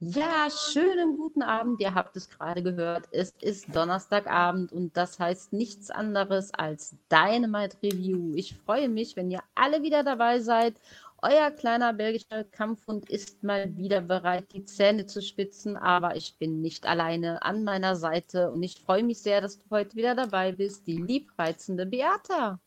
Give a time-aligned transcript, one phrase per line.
[0.00, 1.80] Ja, schönen guten Abend.
[1.80, 3.08] Ihr habt es gerade gehört.
[3.10, 8.34] Es ist Donnerstagabend und das heißt nichts anderes als Dynamite Review.
[8.34, 10.74] Ich freue mich, wenn ihr alle wieder dabei seid.
[11.22, 16.60] Euer kleiner belgischer Kampfhund ist mal wieder bereit, die Zähne zu spitzen, aber ich bin
[16.60, 20.52] nicht alleine an meiner Seite und ich freue mich sehr, dass du heute wieder dabei
[20.52, 22.60] bist, die liebreizende Beata.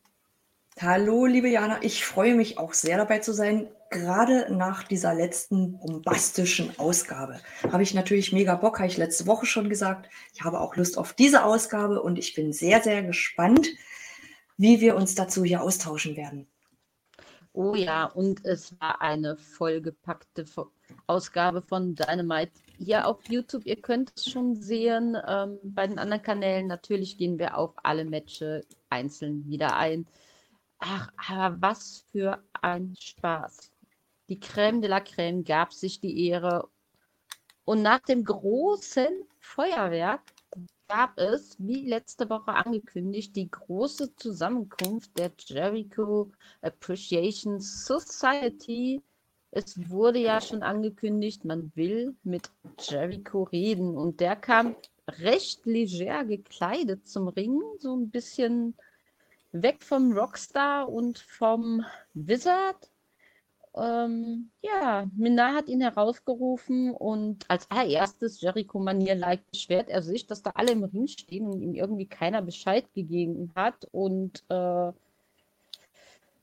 [0.80, 3.67] Hallo, liebe Jana, ich freue mich auch sehr dabei zu sein.
[3.90, 7.40] Gerade nach dieser letzten bombastischen Ausgabe
[7.72, 10.08] habe ich natürlich mega Bock, habe ich letzte Woche schon gesagt.
[10.36, 13.69] Ich habe auch Lust auf diese Ausgabe und ich bin sehr, sehr gespannt,
[14.58, 16.45] wie wir uns dazu hier austauschen werden.
[17.53, 20.45] Oh ja, und es war eine vollgepackte
[21.08, 23.66] Ausgabe von Dynamite hier auf YouTube.
[23.66, 25.17] Ihr könnt es schon sehen.
[25.28, 30.06] Ähm, bei den anderen Kanälen natürlich gehen wir auf alle Matches einzeln wieder ein.
[30.80, 33.72] Ach, aber was für ein Spaß.
[34.30, 36.69] Die Crème de la Crème gab sich die Ehre.
[37.66, 39.08] Und nach dem großen
[39.39, 40.22] Feuerwerk
[40.88, 49.02] gab es, wie letzte Woche angekündigt, die große Zusammenkunft der Jericho Appreciation Society.
[49.52, 53.97] Es wurde ja schon angekündigt, man will mit Jericho reden.
[53.97, 54.75] Und der kam
[55.08, 58.75] recht leger gekleidet zum Ring, so ein bisschen
[59.63, 62.91] weg vom Rockstar und vom Wizard.
[63.75, 70.41] Ähm, ja, Minar hat ihn herausgerufen und als allererstes Jericho Manier-like beschwert er sich, dass
[70.41, 73.88] da alle im Ring stehen und ihm irgendwie keiner Bescheid gegeben hat.
[73.91, 74.91] Und äh,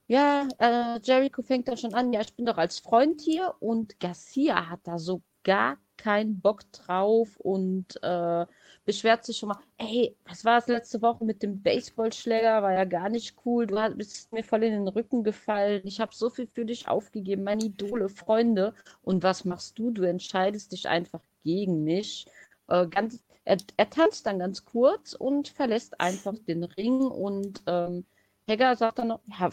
[0.06, 3.98] ja, äh, Jericho fängt dann schon an, ja, ich bin doch als Freund hier und
[4.00, 8.46] Garcia hat da so gar keinen Bock drauf und äh,
[8.84, 12.62] beschwert sich schon mal, ey, was war das letzte Woche mit dem Baseballschläger?
[12.62, 13.66] War ja gar nicht cool.
[13.66, 15.82] Du bist mir voll in den Rücken gefallen.
[15.84, 18.74] Ich habe so viel für dich aufgegeben, meine Idole, Freunde.
[19.02, 19.90] Und was machst du?
[19.90, 22.26] Du entscheidest dich einfach gegen mich.
[22.68, 27.00] Äh, ganz, er, er, tanzt dann ganz kurz und verlässt einfach den Ring.
[27.02, 28.04] Und ähm,
[28.46, 29.50] Hegger sagt dann noch, ja,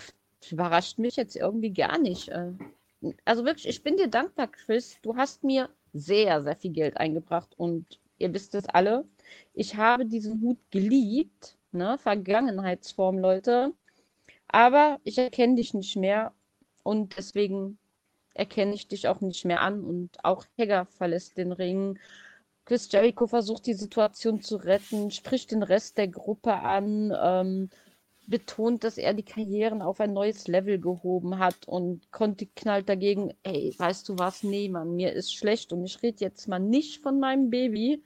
[0.50, 2.30] überrascht mich jetzt irgendwie gar nicht.
[2.30, 2.52] Äh,
[3.26, 4.98] also wirklich, ich bin dir dankbar, Chris.
[5.02, 9.06] Du hast mir sehr, sehr viel Geld eingebracht und ihr wisst es alle.
[9.54, 11.98] Ich habe diesen Hut geliebt, ne?
[11.98, 13.74] Vergangenheitsform, Leute.
[14.48, 16.34] Aber ich erkenne dich nicht mehr
[16.84, 17.78] und deswegen
[18.34, 19.84] erkenne ich dich auch nicht mehr an.
[19.84, 22.00] Und auch Hegger verlässt den Ring.
[22.66, 27.14] Chris Jericho versucht die Situation zu retten, spricht den Rest der Gruppe an.
[27.22, 27.70] Ähm,
[28.28, 33.34] betont, dass er die Karrieren auf ein neues Level gehoben hat und Conti knallt dagegen,
[33.44, 37.02] ey, weißt du was, nee, Mann, mir ist schlecht und ich rede jetzt mal nicht
[37.04, 38.04] von meinem Baby.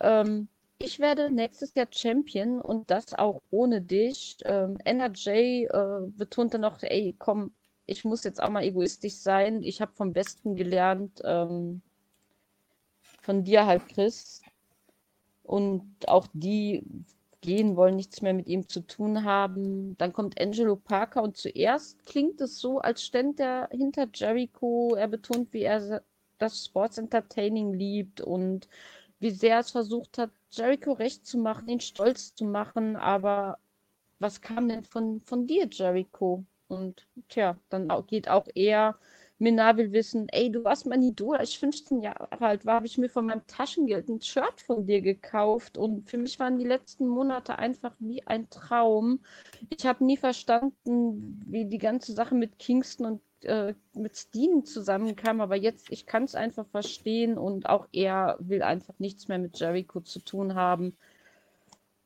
[0.00, 0.48] Ähm,
[0.82, 4.36] ich werde nächstes Jahr Champion und das auch ohne dich.
[4.44, 7.52] Ähm, NRJ äh, betont dann noch, ey, komm,
[7.86, 9.62] ich muss jetzt auch mal egoistisch sein.
[9.62, 11.82] Ich habe vom Besten gelernt, ähm,
[13.22, 14.42] von dir halt, Chris.
[15.42, 16.84] Und auch die
[17.40, 19.96] gehen, wollen nichts mehr mit ihm zu tun haben.
[19.98, 24.94] Dann kommt Angelo Parker und zuerst klingt es so, als stände er hinter Jericho.
[24.94, 26.02] Er betont, wie er
[26.38, 28.68] das Sports Entertaining liebt und
[29.22, 32.96] wie sehr es versucht hat, Jericho recht zu machen, ihn stolz zu machen.
[32.96, 33.58] Aber
[34.18, 36.44] was kam denn von, von dir, Jericho?
[36.68, 38.98] Und tja, dann geht auch er
[39.42, 41.36] Minar will wissen, ey, du warst mein Idol.
[41.36, 44.86] Als ich 15 Jahre alt war, habe ich mir von meinem Taschengeld ein Shirt von
[44.86, 45.76] dir gekauft.
[45.76, 49.20] Und für mich waren die letzten Monate einfach wie ein Traum.
[49.76, 55.40] Ich habe nie verstanden, wie die ganze Sache mit Kingston und äh, mit Steen zusammenkam.
[55.40, 57.38] Aber jetzt, ich kann es einfach verstehen.
[57.38, 60.96] Und auch er will einfach nichts mehr mit Jericho zu tun haben.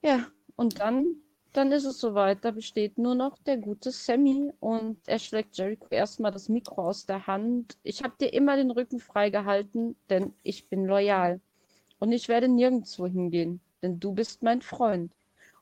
[0.02, 0.26] Ja,
[0.56, 1.16] und dann
[1.56, 2.44] dann ist es soweit.
[2.44, 7.06] Da besteht nur noch der gute Sammy und er schlägt Jericho erstmal das Mikro aus
[7.06, 7.78] der Hand.
[7.82, 11.40] Ich habe dir immer den Rücken freigehalten, denn ich bin loyal.
[11.99, 15.12] Und ich werde nirgendwo hingehen, denn du bist mein Freund.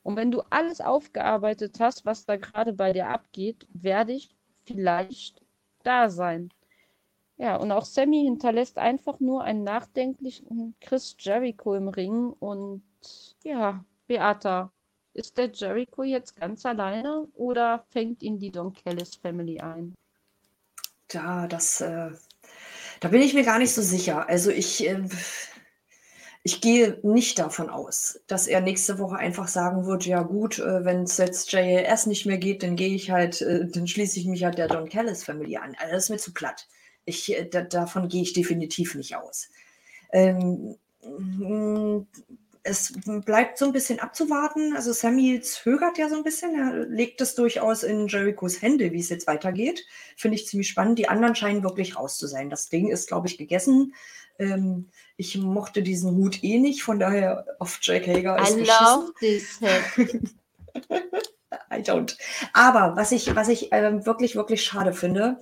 [0.02, 4.31] Und wenn du alles aufgearbeitet hast, was da gerade bei dir abgeht, werde ich
[4.64, 5.44] vielleicht
[5.86, 6.50] da sein.
[7.36, 12.32] Ja, und auch Sammy hinterlässt einfach nur einen nachdenklichen Chris Jericho im Ring.
[12.38, 12.82] Und
[13.42, 14.72] ja, Beata,
[15.14, 19.94] ist der Jericho jetzt ganz alleine oder fängt ihn die Don Kellis Family ein?
[21.10, 22.10] Ja, das, äh,
[23.00, 24.28] da bin ich mir gar nicht so sicher.
[24.28, 25.08] Also ich, äh,
[26.46, 30.85] ich gehe nicht davon aus, dass er nächste Woche einfach sagen wird, ja gut, äh,
[30.85, 34.26] wenn es jetzt JLS nicht mehr geht, dann gehe ich halt, äh, dann schließe ich
[34.26, 35.75] mich halt der Don Callis Familie an.
[35.79, 36.69] Also das ist mir zu platt.
[37.06, 39.49] Ich, äh, da, davon gehe ich definitiv nicht aus.
[40.12, 42.06] Ähm, mm,
[42.66, 44.75] es bleibt so ein bisschen abzuwarten.
[44.75, 46.55] Also Sammy zögert ja so ein bisschen.
[46.55, 49.84] Er legt es durchaus in Jerichos Hände, wie es jetzt weitergeht.
[50.16, 50.99] Finde ich ziemlich spannend.
[50.99, 52.49] Die anderen scheinen wirklich raus zu sein.
[52.49, 53.94] Das Ding ist, glaube ich, gegessen.
[54.38, 54.88] Ähm,
[55.19, 59.60] ich mochte diesen Hut eh nicht, von daher auf Jake Hager ist I love this
[59.60, 59.82] hat.
[61.70, 62.17] I don't.
[62.52, 65.38] Aber was ich, was ich äh, wirklich, wirklich schade finde,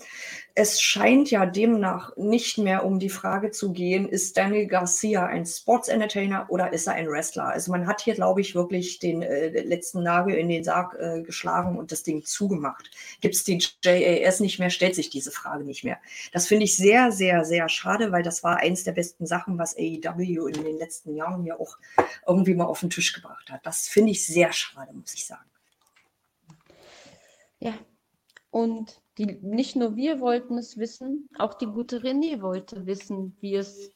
[0.55, 5.47] es scheint ja demnach nicht mehr um die Frage zu gehen, ist Daniel Garcia ein
[5.47, 7.47] Sports Entertainer oder ist er ein Wrestler?
[7.47, 11.23] Also man hat hier, glaube ich, wirklich den äh, letzten Nagel in den Sarg äh,
[11.23, 12.91] geschlagen und das Ding zugemacht.
[13.21, 15.99] Gibt es die JAS nicht mehr, stellt sich diese Frage nicht mehr.
[16.33, 19.77] Das finde ich sehr, sehr, sehr schade, weil das war eins der besten Sachen, was
[19.77, 21.79] AEW in den letzten Jahren ja auch
[22.27, 23.65] irgendwie mal auf den Tisch gebracht hat.
[23.65, 25.52] Das finde ich sehr schade, muss ich sagen.
[27.63, 27.75] Ja,
[28.51, 33.55] und die, nicht nur wir wollten es wissen, auch die gute René wollte wissen, wie
[33.55, 33.93] es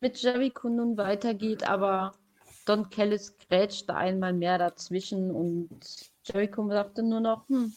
[0.00, 2.12] mit Jericho nun weitergeht, aber
[2.66, 5.80] Don Kellis grätschte einmal mehr dazwischen und
[6.24, 7.72] Jericho sagte nur noch, hm,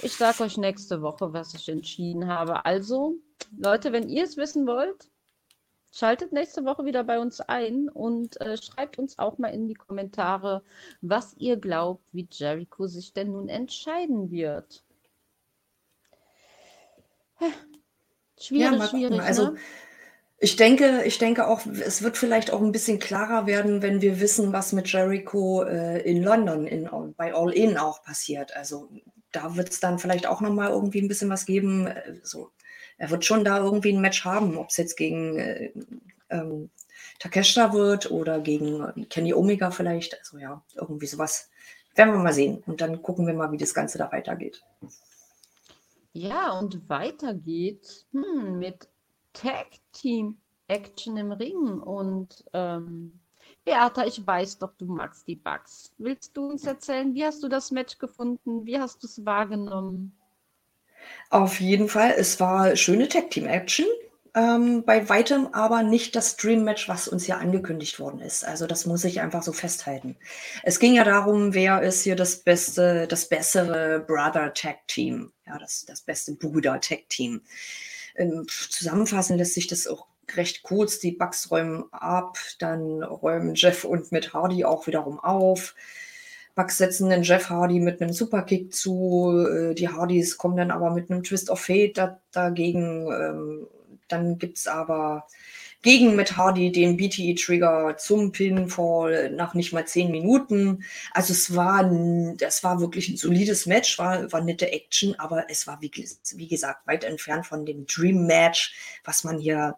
[0.00, 2.64] ich sage euch nächste Woche, was ich entschieden habe.
[2.64, 3.16] Also,
[3.54, 5.10] Leute, wenn ihr es wissen wollt,
[5.92, 9.74] schaltet nächste Woche wieder bei uns ein und äh, schreibt uns auch mal in die
[9.74, 10.62] Kommentare,
[11.00, 14.84] was ihr glaubt, wie Jericho sich denn nun entscheiden wird.
[18.38, 19.20] Schwierig, ja, schwierig.
[19.20, 19.56] Also, ne?
[20.38, 24.20] ich denke, ich denke auch, es wird vielleicht auch ein bisschen klarer werden, wenn wir
[24.20, 28.56] wissen, was mit Jericho äh, in London in, bei All In auch passiert.
[28.56, 28.88] Also
[29.32, 31.86] da wird es dann vielleicht auch noch mal irgendwie ein bisschen was geben.
[31.86, 32.50] Äh, so,
[33.00, 35.72] er wird schon da irgendwie ein Match haben, ob es jetzt gegen äh,
[36.28, 36.68] ähm,
[37.18, 40.18] Takeshita wird oder gegen Kenny Omega vielleicht.
[40.18, 41.50] Also ja, irgendwie sowas.
[41.94, 42.62] Werden wir mal sehen.
[42.66, 44.62] Und dann gucken wir mal, wie das Ganze da weitergeht.
[46.12, 48.86] Ja, und weiter geht's hm, mit
[49.32, 50.36] Tag Team
[50.68, 51.80] Action im Ring.
[51.80, 53.18] Und ähm,
[53.64, 55.90] Beata, ich weiß doch, du magst die Bugs.
[55.96, 58.66] Willst du uns erzählen, wie hast du das Match gefunden?
[58.66, 60.12] Wie hast du es wahrgenommen?
[61.30, 63.86] Auf jeden Fall, es war schöne Tag Team Action.
[64.34, 68.44] Ähm, bei weitem aber nicht das Dream Match, was uns ja angekündigt worden ist.
[68.44, 70.16] Also das muss ich einfach so festhalten.
[70.62, 75.58] Es ging ja darum, wer ist hier das beste, das bessere Brother Tag Team, ja,
[75.58, 77.42] das, das beste Bruder Tag Team.
[78.14, 80.06] Ähm, zusammenfassen lässt sich das auch
[80.36, 81.00] recht kurz.
[81.00, 85.74] Die Bugs räumen ab, dann räumen Jeff und mit Hardy auch wiederum auf.
[86.60, 89.46] Bugs setzen den Jeff Hardy mit einem Superkick zu.
[89.48, 93.10] Äh, die Hardys kommen dann aber mit einem Twist of Fate da, dagegen.
[93.10, 93.66] Ähm,
[94.08, 95.26] dann gibt es aber
[95.80, 100.84] gegen Matt Hardy den BTE-Trigger zum Pinfall nach nicht mal zehn Minuten.
[101.12, 101.90] Also es war,
[102.36, 105.90] das war wirklich ein solides Match, war, war nette Action, aber es war wie,
[106.34, 108.74] wie gesagt weit entfernt von dem Dream Match,
[109.04, 109.76] was man hier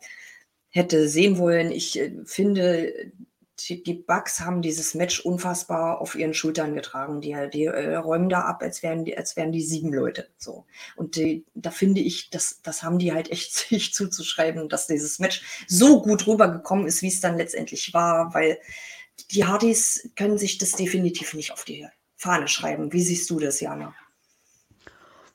[0.70, 1.70] hätte sehen wollen.
[1.70, 2.92] Ich äh, finde,
[3.68, 7.20] die Bugs haben dieses Match unfassbar auf ihren Schultern getragen.
[7.20, 10.28] Die, die äh, räumen da ab, als wären die, als wären die sieben Leute.
[10.38, 10.66] So.
[10.96, 15.18] Und die, da finde ich, das, das haben die halt echt sich zuzuschreiben, dass dieses
[15.18, 18.58] Match so gut rübergekommen ist, wie es dann letztendlich war, weil
[19.30, 22.92] die Hardys können sich das definitiv nicht auf die Fahne schreiben.
[22.92, 23.94] Wie siehst du das, Jana?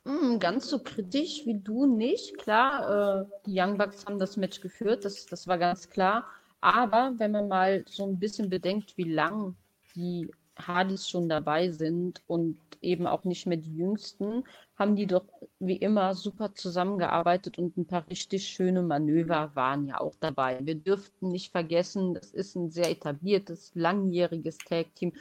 [0.07, 2.37] Mm, ganz so kritisch wie du nicht.
[2.37, 6.25] Klar, äh, die Young Bucks haben das Match geführt, das, das war ganz klar.
[6.61, 9.55] Aber wenn man mal so ein bisschen bedenkt, wie lang
[9.95, 14.43] die Hardys schon dabei sind und eben auch nicht mehr die Jüngsten,
[14.75, 15.25] haben die doch
[15.59, 20.59] wie immer super zusammengearbeitet und ein paar richtig schöne Manöver waren ja auch dabei.
[20.61, 25.13] Wir dürften nicht vergessen, das ist ein sehr etabliertes, langjähriges Tag-Team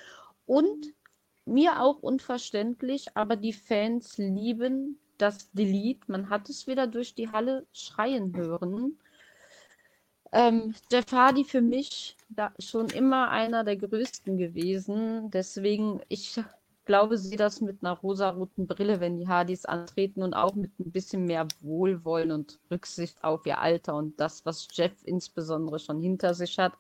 [0.47, 0.95] und
[1.45, 6.01] mir auch unverständlich, aber die Fans lieben das Delete.
[6.09, 8.99] Man hat es wieder durch die Halle schreien hören.
[10.37, 12.15] Ähm, Jeff Hardy für mich
[12.59, 15.31] schon immer einer der größten gewesen.
[15.31, 16.39] Deswegen, ich
[16.85, 20.93] glaube, sehe das mit einer rosaroten Brille, wenn die Hardys antreten und auch mit ein
[20.93, 26.35] bisschen mehr Wohlwollen und Rücksicht auf ihr Alter und das, was Jeff insbesondere schon hinter
[26.35, 26.75] sich hat.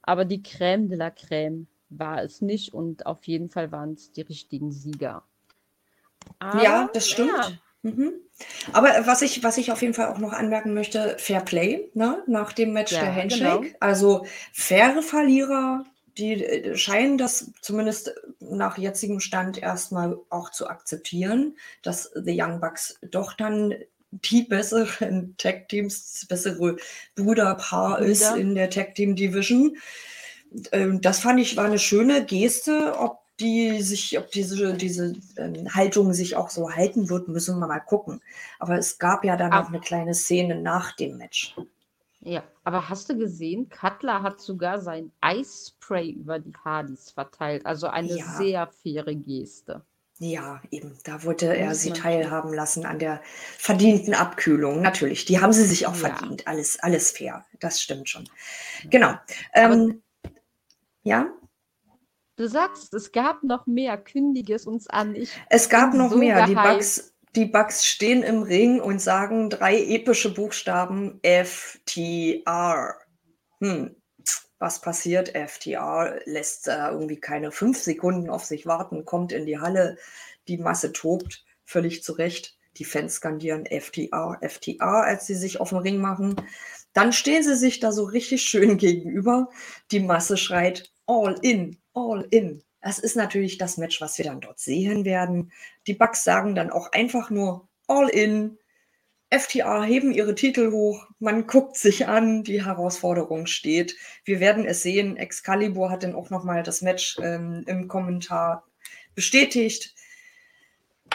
[0.00, 4.10] Aber die Crème de la Crème war es nicht und auf jeden Fall waren es
[4.12, 5.22] die richtigen Sieger.
[6.38, 7.30] Aber, ja, das stimmt.
[7.36, 7.52] Ja,
[7.82, 8.12] Mhm.
[8.72, 12.22] Aber was ich, was ich auf jeden Fall auch noch anmerken möchte, Fair Play, ne?
[12.26, 13.60] nach dem Match ja, der Handshake.
[13.60, 13.76] Genau.
[13.80, 15.84] Also faire Verlierer,
[16.16, 22.60] die äh, scheinen das zumindest nach jetzigem Stand erstmal auch zu akzeptieren, dass The Young
[22.60, 23.74] Bucks doch dann
[24.10, 26.76] die besseren Tag-Teams, das bessere
[27.16, 28.10] Bruderpaar Brüder.
[28.10, 29.76] ist in der Tag-Team-Division.
[30.70, 32.94] Ähm, Das fand ich war eine schöne Geste.
[32.98, 37.66] Ob die sich, ob diese, diese ähm, Haltung sich auch so halten wird, müssen wir
[37.66, 38.22] mal gucken.
[38.58, 41.54] Aber es gab ja dann noch eine kleine Szene nach dem Match.
[42.20, 47.66] Ja, aber hast du gesehen, Cutler hat sogar sein Eisspray über die Hardys verteilt.
[47.66, 48.24] Also eine Ja.
[48.38, 49.82] sehr faire Geste.
[50.20, 50.96] Ja, eben.
[51.02, 53.20] Da wollte er sie teilhaben lassen an der
[53.58, 54.80] verdienten Abkühlung.
[54.80, 56.14] Natürlich, die haben sie sich auch Ja.
[56.14, 56.46] verdient.
[56.46, 57.44] Alles, alles fair.
[57.58, 58.28] Das stimmt schon.
[58.88, 59.14] Genau.
[59.52, 60.00] Ähm,
[61.02, 61.26] ja,
[62.42, 63.96] Du sagst, es gab noch mehr.
[63.96, 65.14] Kündige es uns an.
[65.14, 66.44] Ich es gab noch so mehr.
[66.46, 66.56] Die.
[66.56, 72.96] Bugs, die Bugs stehen im Ring und sagen drei epische Buchstaben FTR.
[73.60, 73.94] Hm.
[74.58, 75.36] Was passiert?
[75.36, 79.96] FTR lässt äh, irgendwie keine fünf Sekunden auf sich warten, kommt in die Halle,
[80.48, 82.58] die Masse tobt, völlig zu Recht.
[82.76, 86.34] Die Fans skandieren FTR, FTR, als sie sich auf den Ring machen.
[86.92, 89.48] Dann stehen sie sich da so richtig schön gegenüber.
[89.92, 92.62] Die Masse schreit All in, All in.
[92.80, 95.52] Das ist natürlich das Match, was wir dann dort sehen werden.
[95.86, 98.58] Die Bucks sagen dann auch einfach nur All in.
[99.30, 101.06] FTA heben ihre Titel hoch.
[101.18, 103.96] Man guckt sich an, die Herausforderung steht.
[104.24, 105.16] Wir werden es sehen.
[105.16, 108.66] Excalibur hat dann auch nochmal das Match ähm, im Kommentar
[109.14, 109.94] bestätigt.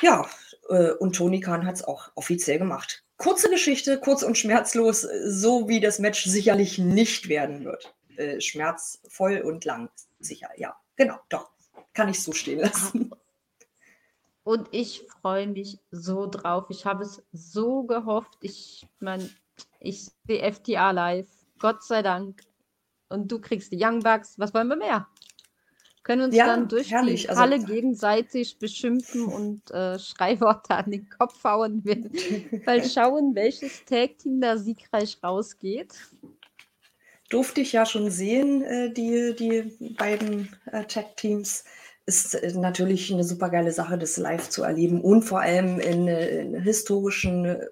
[0.02, 0.28] Ja,
[0.70, 3.04] äh, und Tony Khan hat es auch offiziell gemacht.
[3.18, 7.96] Kurze Geschichte, kurz und schmerzlos, so wie das Match sicherlich nicht werden wird.
[8.16, 10.76] Äh, schmerzvoll und lang, sicher, ja.
[10.96, 11.52] Genau, doch.
[11.94, 13.12] Kann ich so stehen lassen.
[14.44, 16.66] Und ich freue mich so drauf.
[16.70, 18.38] Ich habe es so gehofft.
[18.42, 19.30] Ich meine,
[19.80, 21.28] ich sehe FTA live.
[21.60, 22.44] Gott sei Dank.
[23.10, 24.38] Und du kriegst die Young Bucks.
[24.40, 25.08] Was wollen wir mehr?
[26.04, 27.24] Können uns Ja, dann durch herrlich.
[27.24, 31.84] die Also- Halle gegenseitig beschimpfen und äh, Schreiworte an den Kopf hauen.
[32.66, 35.94] Mal schauen, welches Tag-Team da siegreich rausgeht.
[37.30, 41.64] Durfte ich ja schon sehen, äh, die, die beiden äh, Tag-Teams.
[42.06, 46.08] Ist äh, natürlich eine super geile Sache, das live zu erleben und vor allem in,
[46.08, 47.66] äh, in einem historischen äh,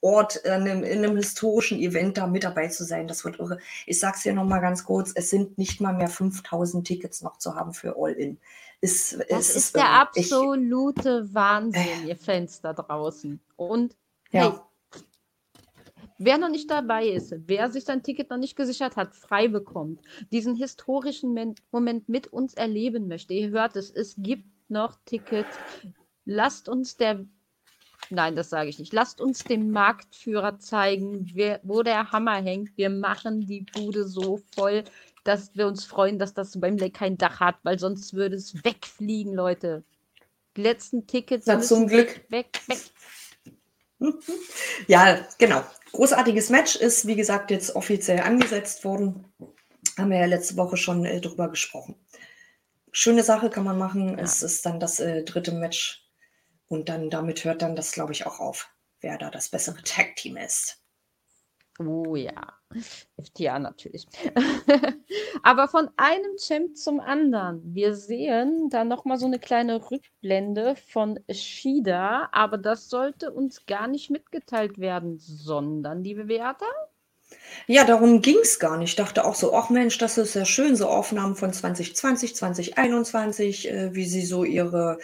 [0.00, 3.06] Ort, in einem, in einem historischen Event da mit dabei zu sein.
[3.08, 3.58] Das wird irre.
[3.86, 7.54] Ich sag's hier nochmal ganz kurz: Es sind nicht mal mehr 5000 Tickets noch zu
[7.54, 8.38] haben für All-In.
[8.80, 10.08] Ist, Das es ist der irre.
[10.16, 12.08] Ich- absolute Wahnsinn, Äh.
[12.08, 13.40] ihr Fans da draußen.
[13.56, 13.94] Und
[14.30, 14.66] hey, Ja.
[16.24, 20.00] Wer noch nicht dabei ist, wer sich sein Ticket noch nicht gesichert hat, frei bekommt,
[20.32, 23.34] diesen historischen Men Moment mit uns erleben möchte.
[23.34, 25.56] Ihr hört es, es gibt noch Tickets.
[26.24, 27.24] Lasst uns der,
[28.08, 32.76] nein, das sage ich nicht, lasst uns dem Marktführer zeigen, wer, wo der Hammer hängt.
[32.76, 34.84] Wir machen die Bude so voll,
[35.24, 39.34] dass wir uns freuen, dass das Wembley kein Dach hat, weil sonst würde es wegfliegen,
[39.34, 39.84] Leute.
[40.56, 42.24] Die letzten Tickets Na, müssen zum Glück.
[42.30, 42.78] weg, weg.
[44.86, 45.62] Ja, genau.
[45.92, 49.32] Großartiges Match ist, wie gesagt, jetzt offiziell angesetzt worden.
[49.96, 51.94] Haben wir ja letzte Woche schon äh, drüber gesprochen.
[52.90, 54.10] Schöne Sache kann man machen.
[54.10, 54.24] Ja.
[54.24, 56.04] Es ist dann das äh, dritte Match.
[56.66, 58.70] Und dann damit hört dann das, glaube ich, auch auf,
[59.00, 60.83] wer da das bessere Tag-Team ist.
[61.80, 62.52] Oh ja,
[63.20, 64.06] FTA natürlich.
[65.42, 67.62] Aber von einem Champ zum anderen.
[67.74, 73.88] Wir sehen da nochmal so eine kleine Rückblende von Shida, aber das sollte uns gar
[73.88, 76.66] nicht mitgeteilt werden, sondern, liebe Beata,
[77.66, 78.90] Ja, darum ging es gar nicht.
[78.90, 83.70] Ich dachte auch so, ach Mensch, das ist ja schön, so Aufnahmen von 2020, 2021,
[83.70, 84.98] äh, wie sie so ihre,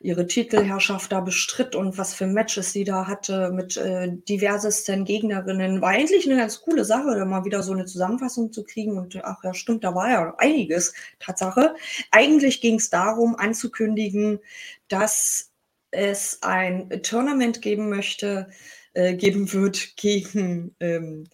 [0.00, 5.80] ihre Titelherrschaft da bestritt und was für Matches sie da hatte mit äh, diversesten Gegnerinnen.
[5.80, 8.98] War eigentlich eine ganz coole Sache, da mal wieder so eine Zusammenfassung zu kriegen.
[8.98, 11.74] Und ach ja, stimmt, da war ja einiges, Tatsache.
[12.10, 14.40] Eigentlich ging es darum, anzukündigen,
[14.88, 15.52] dass
[15.90, 18.48] es ein Tournament geben möchte,
[18.92, 21.24] äh, geben wird gegen ähm,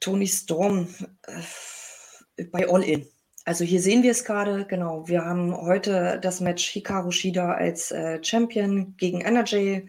[0.00, 0.88] Tony Storm
[2.36, 3.06] äh, bei All In.
[3.50, 5.08] Also hier sehen wir es gerade, genau.
[5.08, 9.88] Wir haben heute das Match Hikaru Shida als äh, Champion gegen Energy.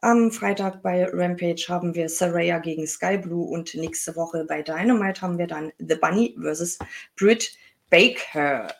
[0.00, 5.22] Am Freitag bei Rampage haben wir Saraya gegen Sky Blue und nächste Woche bei Dynamite
[5.22, 6.76] haben wir dann The Bunny versus
[7.14, 7.56] Britt
[7.88, 8.74] Baker.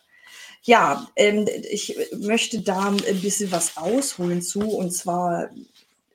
[0.62, 5.48] Ja, ähm, ich möchte da ein bisschen was ausholen zu und zwar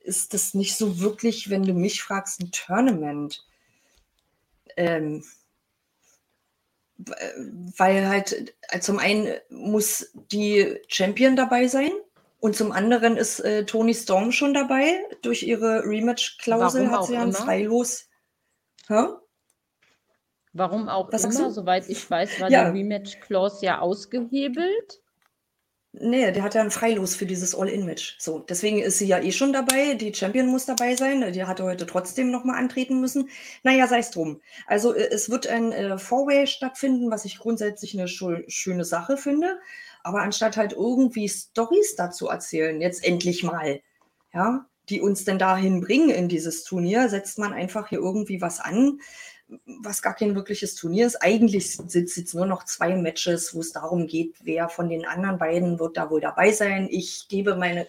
[0.02, 3.46] ist das nicht so wirklich, wenn du mich fragst, ein Tournament.
[4.76, 5.24] Ähm,
[7.76, 11.90] weil halt äh, zum einen muss die Champion dabei sein
[12.40, 15.02] und zum anderen ist äh, Tony Storm schon dabei.
[15.22, 17.32] Durch ihre Rematch-Klausel hat sie ja ein?
[17.32, 18.08] Freilos.
[18.88, 19.06] Hä?
[20.54, 22.70] warum auch Was immer, soweit ich weiß, war Ja.
[22.70, 25.00] die Rematch-Clause ja ausgehebelt.
[26.00, 28.16] Nee, der hat ja ein Freilos für dieses All-In-Match.
[28.18, 29.94] So, deswegen ist sie ja eh schon dabei.
[29.94, 31.32] Die Champion muss dabei sein.
[31.32, 33.28] Die hatte heute trotzdem nochmal antreten müssen.
[33.62, 34.40] Naja, sei es drum.
[34.66, 39.60] Also, äh, es wird ein äh, Four-Way stattfinden, was ich grundsätzlich eine schöne Sache finde.
[40.02, 43.80] Aber anstatt halt irgendwie Stories dazu erzählen, jetzt endlich mal,
[44.32, 48.58] ja, die uns denn dahin bringen in dieses Turnier, setzt man einfach hier irgendwie was
[48.58, 48.98] an,
[49.66, 51.16] was gar kein wirkliches Turnier ist.
[51.16, 55.06] Eigentlich sind es jetzt nur noch zwei Matches, wo es darum geht, wer von den
[55.06, 56.88] anderen beiden wird da wohl dabei sein.
[56.90, 57.86] Ich gebe meine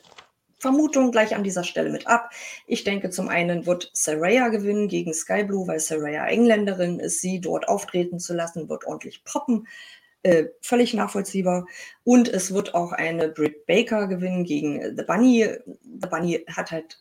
[0.60, 2.32] Vermutung gleich an dieser Stelle mit ab.
[2.66, 7.22] Ich denke, zum einen wird Saraya gewinnen gegen Sky Blue, weil Saraya Engländerin ist.
[7.22, 9.68] Sie dort auftreten zu lassen, wird ordentlich poppen.
[10.24, 11.68] Äh, völlig nachvollziehbar.
[12.04, 15.48] Und es wird auch eine Britt Baker gewinnen gegen The Bunny.
[16.02, 17.00] The Bunny hat halt,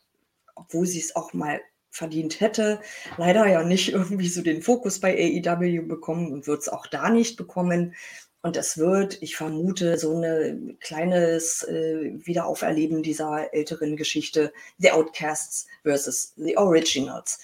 [0.54, 1.60] obwohl sie es auch mal
[1.94, 2.80] verdient hätte.
[3.16, 7.08] Leider ja nicht irgendwie so den Fokus bei AEW bekommen und wird es auch da
[7.08, 7.94] nicht bekommen.
[8.42, 15.66] Und es wird, ich vermute, so ein kleines äh, Wiederauferleben dieser älteren Geschichte, The Outcasts
[15.82, 17.38] versus The Originals.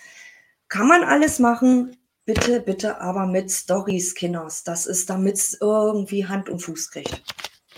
[0.69, 4.65] Kann man alles machen, bitte, bitte aber mit Stories, Kinders.
[4.65, 7.23] Das ist, damit es irgendwie Hand und Fuß kriegt.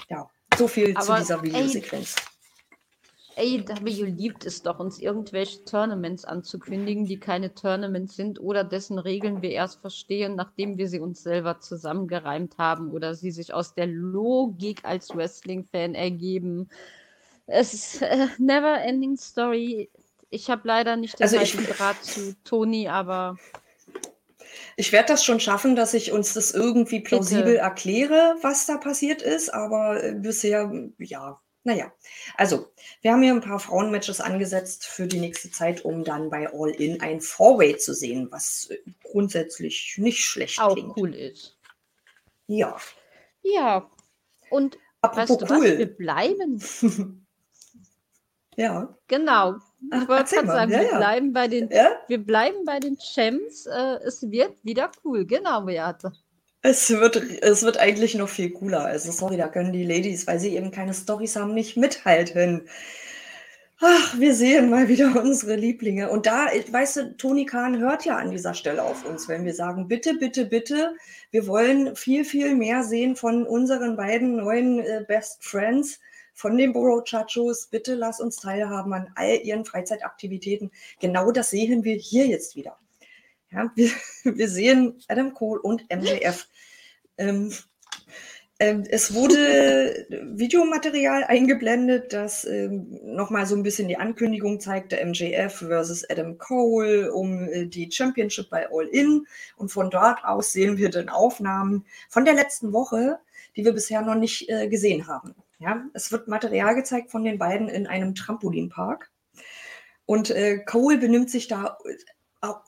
[0.08, 2.16] Ja, so viel aber, zu dieser Videosequenz.
[2.16, 2.31] Ey,
[3.36, 9.42] AEW liebt es doch, uns irgendwelche Tournaments anzukündigen, die keine Tournaments sind oder dessen Regeln
[9.42, 13.86] wir erst verstehen, nachdem wir sie uns selber zusammengereimt haben oder sie sich aus der
[13.86, 16.68] Logik als Wrestling-Fan ergeben.
[17.46, 19.90] Es ist äh, never ending story.
[20.30, 23.36] Ich habe leider nicht den also ich, Draht zu Toni, aber
[24.76, 27.58] ich werde das schon schaffen, dass ich uns das irgendwie plausibel Bitte.
[27.58, 31.92] erkläre, was da passiert ist, aber äh, bisher, ja, naja,
[32.36, 36.48] also wir haben hier ein paar Frauenmatches angesetzt für die nächste Zeit, um dann bei
[36.52, 40.96] All In ein Four-Way zu sehen, was äh, grundsätzlich nicht schlecht Auch klingt.
[40.96, 41.56] cool ist.
[42.48, 42.76] Ja.
[43.42, 43.90] Ja.
[44.50, 45.70] Und Apropos weißt du cool.
[45.70, 45.78] was?
[45.78, 46.62] Wir bleiben.
[48.56, 48.96] ja.
[49.08, 49.54] Genau.
[49.80, 50.96] Ich wollte gerade sagen, Ja, wir ja.
[50.98, 51.96] bleiben bei den, Ja?
[52.08, 53.66] wir bleiben bei den Champs.
[53.66, 55.24] Äh, es wird wieder cool.
[55.26, 56.12] Genau, Beate.
[56.64, 58.84] Es wird, es wird eigentlich noch viel cooler.
[58.84, 62.68] Also sorry, da können die Ladies, weil sie eben keine Storys haben, nicht mithalten.
[63.80, 66.08] Ach, wir sehen mal wieder unsere Lieblinge.
[66.08, 69.54] Und da, weißt du, Toni Kahn hört ja an dieser Stelle auf uns, wenn wir
[69.54, 70.94] sagen, bitte, bitte, bitte,
[71.32, 75.98] wir wollen viel, viel mehr sehen von unseren beiden neuen äh, Best Friends,
[76.34, 77.66] von den Borough Chachos.
[77.66, 80.70] Bitte lass uns teilhaben an all ihren Freizeitaktivitäten.
[81.00, 82.78] Genau das sehen wir hier jetzt wieder.
[83.52, 83.90] Ja, wir,
[84.24, 86.48] wir sehen Adam Cole und MJF.
[87.18, 87.52] Ähm,
[88.58, 95.54] ähm, es wurde Videomaterial eingeblendet, das ähm, nochmal so ein bisschen die Ankündigung zeigte, MJF
[95.66, 99.26] versus Adam Cole um äh, die Championship bei All In.
[99.56, 103.18] Und von dort aus sehen wir dann Aufnahmen von der letzten Woche,
[103.56, 105.34] die wir bisher noch nicht äh, gesehen haben.
[105.58, 109.10] Ja, es wird Material gezeigt von den beiden in einem Trampolinpark.
[110.06, 111.78] Und äh, Cole benimmt sich da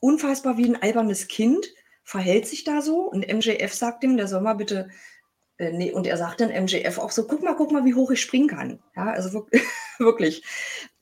[0.01, 1.67] unfassbar wie ein albernes Kind,
[2.05, 4.89] verhält sich da so und MJF sagt ihm, der soll mal bitte,
[5.59, 8.11] äh, nee, und er sagt dann MJF auch so, guck mal, guck mal, wie hoch
[8.11, 8.83] ich springen kann.
[8.95, 9.47] Ja, also
[9.99, 10.43] wirklich.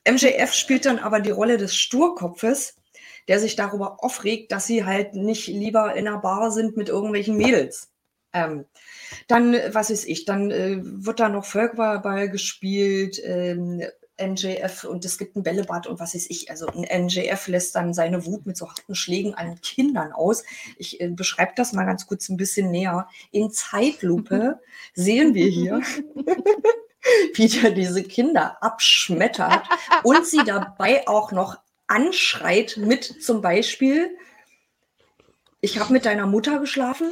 [0.09, 2.75] MJF spielt dann aber die Rolle des Sturkopfes,
[3.27, 7.37] der sich darüber aufregt, dass sie halt nicht lieber in einer Bar sind mit irgendwelchen
[7.37, 7.89] Mädels.
[8.33, 8.65] Ähm,
[9.27, 13.83] dann, was weiß ich, dann äh, wird da noch Völkerball gespielt, ähm,
[14.31, 16.49] MJF und es gibt ein Bällebad und was weiß ich.
[16.49, 20.43] Also ein MJF lässt dann seine Wut mit so harten Schlägen an Kindern aus.
[20.77, 23.07] Ich äh, beschreibe das mal ganz kurz ein bisschen näher.
[23.31, 24.59] In Zeitlupe
[24.93, 25.81] sehen wir hier,
[27.35, 29.67] wie der diese Kinder abschmettert
[30.03, 31.57] und sie dabei auch noch
[31.87, 34.17] anschreit mit zum Beispiel,
[35.61, 37.11] ich habe mit deiner Mutter geschlafen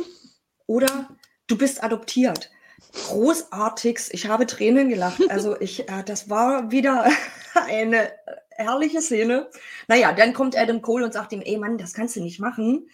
[0.66, 1.10] oder
[1.48, 2.50] du bist adoptiert
[2.94, 4.14] großartigst.
[4.14, 5.22] Ich habe Tränen gelacht.
[5.30, 7.10] Also ich, äh, das war wieder
[7.54, 8.12] eine
[8.52, 9.50] herrliche Szene.
[9.88, 12.90] Naja, dann kommt Adam Cole und sagt ihm, ey Mann, das kannst du nicht machen.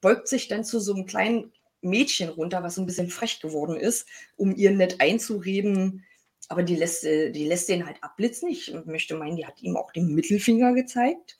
[0.00, 3.76] Beugt sich dann zu so einem kleinen Mädchen runter, was so ein bisschen frech geworden
[3.76, 6.04] ist, um ihr nett einzureden.
[6.48, 8.48] Aber die lässt, äh, die lässt den halt abblitzen.
[8.48, 11.38] Ich möchte meinen, die hat ihm auch den Mittelfinger gezeigt.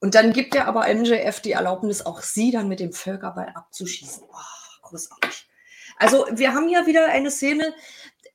[0.00, 4.24] Und dann gibt er aber MJF die Erlaubnis, auch sie dann mit dem Völkerball abzuschießen.
[4.30, 5.48] Oh, großartig.
[5.96, 7.74] Also wir haben hier wieder eine Szene,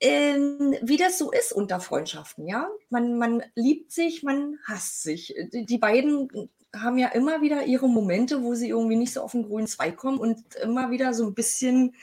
[0.02, 2.68] ähm, wie das so ist unter Freundschaften, ja.
[2.90, 5.36] Man, man liebt sich, man hasst sich.
[5.52, 9.32] Die, die beiden haben ja immer wieder ihre Momente, wo sie irgendwie nicht so auf
[9.32, 11.96] den grünen Zweig kommen und immer wieder so ein bisschen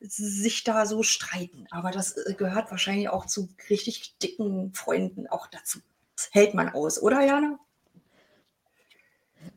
[0.00, 1.66] sich da so streiten.
[1.70, 5.80] Aber das äh, gehört wahrscheinlich auch zu richtig dicken Freunden auch dazu.
[6.16, 7.58] Das hält man aus, oder Jana?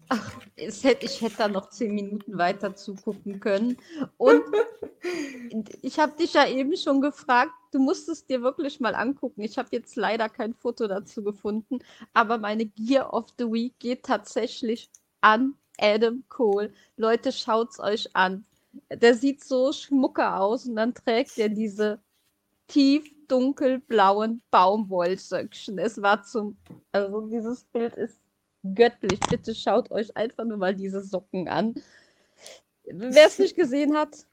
[0.10, 3.78] Ach, es hätte, ich hätte da noch zehn Minuten weiter zugucken können.
[4.17, 4.43] Und
[5.82, 9.41] ich habe dich ja eben schon gefragt, du musst es dir wirklich mal angucken.
[9.41, 11.80] Ich habe jetzt leider kein Foto dazu gefunden,
[12.13, 14.89] aber meine Gear of the Week geht tatsächlich
[15.22, 16.74] an Adam Cole.
[16.96, 18.46] Leute, schaut's euch an.
[18.91, 22.00] Der sieht so schmucke aus und dann trägt er diese
[22.67, 25.78] tief dunkelblauen Baumwollsöckchen.
[25.80, 26.58] Es war zum,
[26.91, 28.20] also dieses Bild ist
[28.73, 29.19] göttlich.
[29.30, 31.75] Bitte schaut euch einfach nur mal diese Socken an.
[32.86, 34.25] Wer es nicht gesehen hat,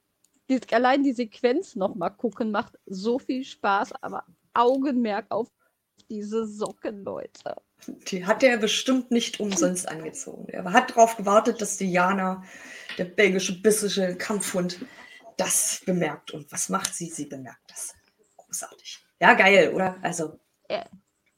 [0.48, 5.48] die, allein die Sequenz nochmal gucken, macht so viel Spaß, aber Augenmerk auf
[6.08, 7.56] diese Socken, Leute.
[7.86, 10.48] Die hat er bestimmt nicht umsonst angezogen.
[10.48, 12.44] Er hat darauf gewartet, dass Diana,
[12.98, 14.78] der belgische bissische Kampfhund,
[15.36, 16.30] das bemerkt.
[16.30, 17.10] Und was macht sie?
[17.10, 17.94] Sie bemerkt das.
[18.36, 19.04] Großartig.
[19.20, 19.96] Ja, geil, oder?
[20.02, 20.88] Also, er,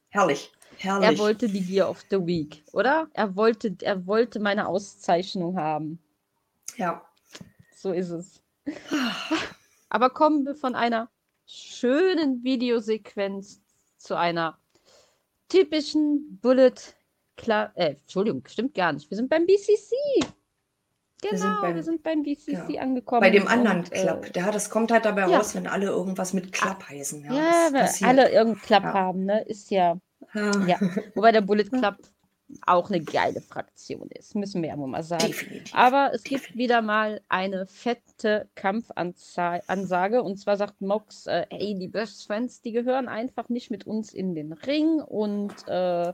[0.09, 0.53] herrlich.
[0.79, 1.11] Herrlich.
[1.11, 3.09] Er wollte die Gear of the Week, oder?
[3.15, 5.99] Er wollte, er wollte meine Auszeichnung haben.
[6.77, 7.03] Ja.
[7.75, 8.43] So ist es.
[9.89, 11.09] Aber kommen wir von einer
[11.47, 13.63] schönen Videosequenz
[13.97, 14.59] zu einer
[15.49, 16.75] typischen Bullet
[17.37, 17.71] Club.
[17.75, 19.09] Äh, Entschuldigung, stimmt gar nicht.
[19.11, 19.95] Wir sind beim BCC.
[21.23, 22.83] Genau, wir sind beim, wir sind beim BCC ja.
[22.83, 23.21] angekommen.
[23.21, 24.27] Bei dem anderen und, Club.
[24.27, 25.39] Äh, ja, das kommt halt dabei ja.
[25.39, 27.25] raus, wenn alle irgendwas mit Club ah, heißen.
[27.25, 29.43] Ja, ja weil alle irgendeinen Club haben, ne?
[29.45, 29.99] Ist ja.
[30.35, 30.79] Ja.
[31.15, 31.97] Wobei der Bullet Club
[32.65, 35.27] auch eine geile Fraktion ist, müssen wir ja mal sagen.
[35.27, 35.75] Definitiv.
[35.75, 36.49] Aber es Definitiv.
[36.49, 42.61] gibt wieder mal eine fette Kampfansage und zwar sagt Mox, äh, hey, die Best Friends,
[42.63, 46.13] die gehören einfach nicht mit uns in den Ring und äh,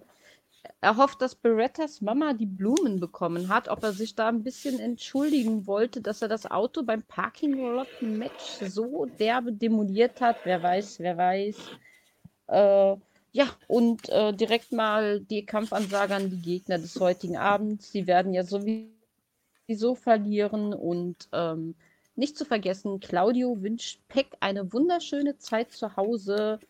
[0.80, 4.78] er hofft, dass Berettas Mama die Blumen bekommen hat, ob er sich da ein bisschen
[4.78, 10.36] entschuldigen wollte, dass er das Auto beim Parking Lot Match so derbe demoliert hat.
[10.44, 11.56] Wer weiß, wer weiß.
[12.46, 12.96] Äh,
[13.32, 17.90] ja, und äh, direkt mal die Kampfansage an die Gegner des heutigen Abends.
[17.90, 21.74] Sie werden ja sowieso verlieren und ähm,
[22.14, 26.60] nicht zu vergessen, Claudio wünscht Peck eine wunderschöne Zeit zu Hause,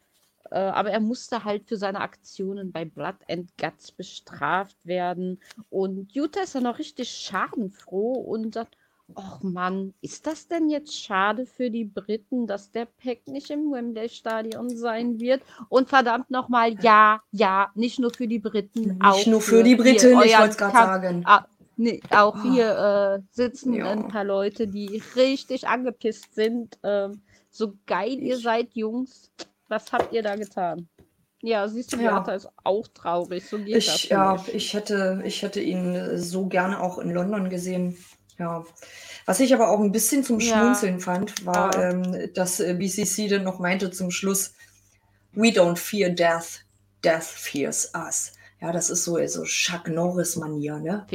[0.53, 5.40] äh, aber er musste halt für seine Aktionen bei Blood and Guts bestraft werden.
[5.68, 8.77] Und Utah ist ja noch richtig schadenfroh und sagt,
[9.14, 13.70] Och Mann, ist das denn jetzt schade für die Briten, dass der Peck nicht im
[13.72, 15.42] Wembley-Stadion sein wird?
[15.68, 18.81] Und verdammt nochmal, ja, ja, nicht nur für die Briten.
[18.81, 21.22] Nicht auch nur für, für die Briten, ich wollte es gerade sagen.
[21.27, 21.46] Ah,
[21.77, 22.53] nee, auch oh.
[22.53, 23.90] hier äh, sitzen ja.
[23.90, 26.79] ein paar Leute, die richtig angepisst sind.
[26.83, 29.31] Ähm, so geil ihr seid, Jungs.
[29.68, 30.88] Was habt ihr da getan?
[31.42, 32.37] Ja, siehst du, Beata ja.
[32.37, 33.44] ist auch traurig.
[33.44, 34.09] So geht ich, das.
[34.09, 37.96] Ja, ich hätte, ich hätte ihn so gerne auch in London gesehen.
[38.38, 38.64] Ja.
[39.27, 40.57] Was ich aber auch ein bisschen zum Ja.
[40.59, 41.90] Schmunzeln fand, war, Ja.
[41.90, 44.55] ähm, dass äh, BCC dann noch meinte zum Schluss,
[45.35, 46.64] We don't fear death,
[47.05, 48.33] death fears us.
[48.61, 51.07] Ja, das ist so, so Chuck Norris-Manier, ne?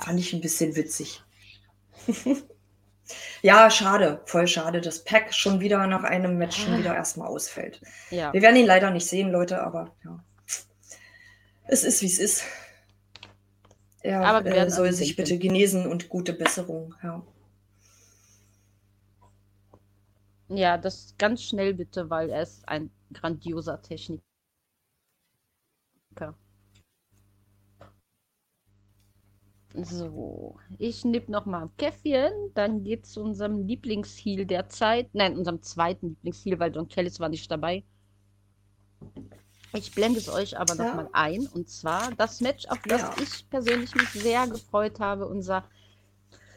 [0.00, 1.22] Fand ich ein bisschen witzig.
[3.40, 7.80] Ja, schade, voll schade, dass Pack schon wieder nach einem Match schon wieder erstmal ausfällt.
[8.10, 8.32] Ja.
[8.32, 10.18] Wir werden ihn leider nicht sehen, Leute, aber ja.
[11.68, 12.42] Es ist, wie es ist.
[14.06, 16.94] Er Aber äh, soll sich bitte genesen und gute Besserung.
[17.02, 17.22] Ja.
[20.48, 24.22] Ja, das ganz schnell bitte, weil er ist ein grandioser Techniker.
[29.74, 35.10] So, ich nehme noch mal ein Käffchen, dann geht es zu unserem Lieblingsheal der Zeit.
[35.14, 37.84] Nein, unserem zweiten Lieblingsheal, weil John Kellis war nicht dabei.
[39.72, 40.84] Ich blende es euch aber ja.
[40.84, 41.46] nochmal ein.
[41.46, 43.14] Und zwar das Match, auf das ja.
[43.22, 45.26] ich persönlich mich sehr gefreut habe.
[45.26, 45.64] Unser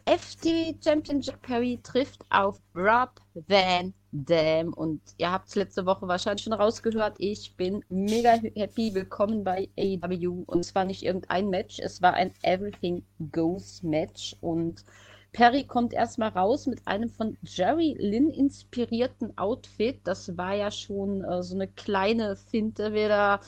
[0.06, 4.74] FT Champion Jack Perry trifft auf Rob Van Dam.
[4.74, 7.15] Und ihr habt es letzte Woche wahrscheinlich schon rausgehört.
[7.19, 8.93] Ich bin mega happy.
[8.93, 10.43] Willkommen bei AEW.
[10.48, 14.36] Und zwar nicht irgendein Match, es war ein Everything Goes Match.
[14.41, 14.84] Und
[15.32, 20.02] Perry kommt erstmal raus mit einem von Jerry Lynn inspirierten Outfit.
[20.04, 23.39] Das war ja schon äh, so eine kleine Finte wieder.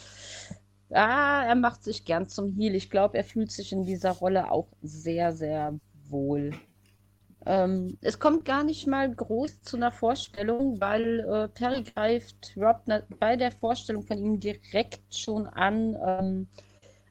[0.92, 2.76] Ah, er macht sich gern zum Heal.
[2.76, 6.52] Ich glaube, er fühlt sich in dieser Rolle auch sehr, sehr wohl.
[7.46, 12.84] Ähm, es kommt gar nicht mal groß zu einer Vorstellung, weil äh, Perry greift Rob
[13.20, 15.98] bei der Vorstellung von ihm direkt schon an.
[16.06, 16.48] Ähm,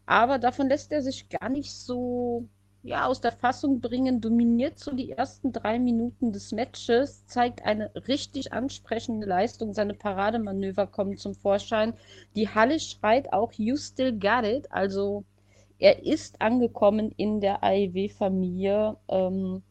[0.06, 2.48] aber davon lässt er sich gar nicht so
[2.82, 7.90] ja, aus der Fassung bringen, dominiert so die ersten drei Minuten des Matches, zeigt eine
[8.08, 9.74] richtig ansprechende Leistung.
[9.74, 11.94] Seine Parademanöver kommen zum Vorschein.
[12.34, 14.70] Die Halle schreit auch, you still got it.
[14.72, 15.24] Also
[15.78, 18.96] er ist angekommen in der AEW-Familie.
[19.08, 19.62] Ähm,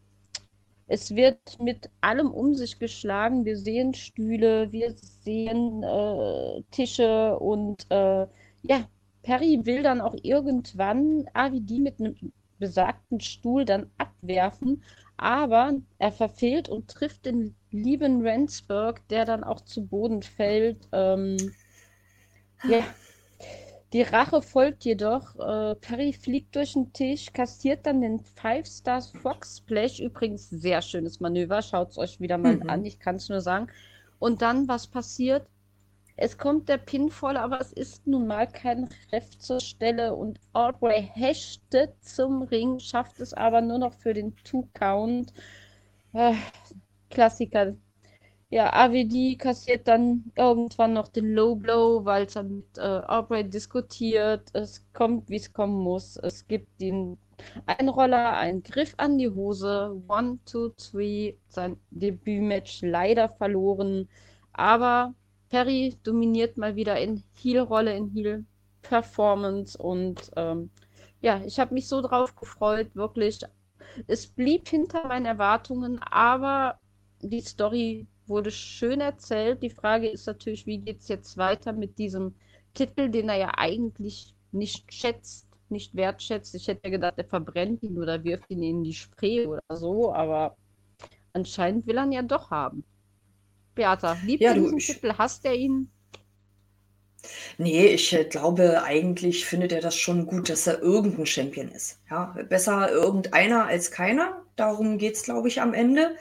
[0.88, 3.46] es wird mit allem um sich geschlagen.
[3.46, 8.28] Wir sehen Stühle, wir sehen äh, Tische und äh,
[8.64, 8.88] ja,
[9.24, 12.16] Perry will dann auch irgendwann AVD mit einem
[12.60, 14.84] besagten Stuhl dann abwerfen,
[15.18, 20.88] aber er verfehlt und trifft den lieben Rensburg, der dann auch zu Boden fällt.
[20.92, 21.38] Ähm,
[22.64, 22.84] ja.
[23.92, 25.36] Die Rache folgt jedoch.
[25.40, 30.00] Äh, Perry fliegt durch den Tisch, kassiert dann den Five Stars Fox Splash.
[30.00, 31.62] Übrigens sehr schönes Manöver.
[31.64, 32.70] Schaut es euch wieder mal mhm.
[32.70, 32.86] an.
[32.86, 33.68] Ich kann es nur sagen.
[34.20, 35.48] Und dann, was passiert?
[36.22, 41.02] Es kommt der Pinfall, aber es ist nun mal kein Ref zur Stelle und Ordway
[41.14, 45.32] hechtet zum Ring, schafft es aber nur noch für den Two-Count.
[46.12, 46.34] Äh,
[47.10, 47.76] Klassiker.
[48.50, 53.54] Ja, AWD kassiert dann irgendwann noch den Low Blow, weil es dann mit äh, Albright
[53.54, 54.50] diskutiert.
[54.54, 56.18] Es kommt, wie es kommen muss.
[56.18, 57.18] Es gibt den
[57.66, 60.02] Einroller, einen Griff an die Hose.
[60.10, 61.36] One, two, three.
[61.48, 64.10] Sein Debütmatch leider verloren.
[64.52, 65.14] Aber
[65.50, 69.78] Perry dominiert mal wieder in Heel-Rolle, in Heel-Performance.
[69.78, 70.70] Und ähm,
[71.22, 73.40] ja, ich habe mich so drauf gefreut, wirklich.
[74.08, 76.80] Es blieb hinter meinen Erwartungen, aber
[77.22, 79.64] die Story wurde schön erzählt.
[79.64, 82.36] Die Frage ist natürlich, wie geht es jetzt weiter mit diesem
[82.74, 86.56] Titel, den er ja eigentlich nicht schätzt, nicht wertschätzt.
[86.56, 90.14] Ich hätte ja gedacht, er verbrennt ihn oder wirft ihn in die Spree oder so,
[90.14, 90.56] aber
[91.34, 92.84] anscheinend will er ihn ja doch haben.
[93.80, 95.00] Beata, liebt ja, diesen ich...
[95.18, 95.90] Hasst er ihn?
[97.58, 102.00] Nee, ich äh, glaube, eigentlich findet er das schon gut, dass er irgendein Champion ist.
[102.10, 104.42] Ja, besser irgendeiner als keiner.
[104.56, 106.16] Darum geht es, glaube ich, am Ende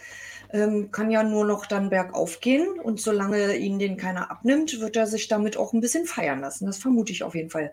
[0.50, 2.78] ähm, kann ja nur noch dann bergauf gehen.
[2.80, 6.66] Und solange ihn den keiner abnimmt, wird er sich damit auch ein bisschen feiern lassen.
[6.66, 7.72] Das vermute ich auf jeden Fall.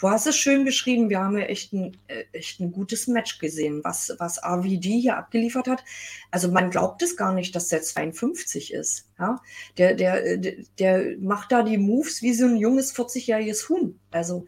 [0.00, 1.10] Du hast es schön beschrieben.
[1.10, 5.16] Wir haben ja echt ein, äh, echt ein gutes Match gesehen, was, was RVD hier
[5.16, 5.84] abgeliefert hat.
[6.30, 9.08] Also man glaubt es gar nicht, dass der 52 ist.
[9.18, 9.40] Ja?
[9.76, 13.98] Der, der, der, der macht da die Moves wie so ein junges 40-jähriges Huhn.
[14.10, 14.46] Also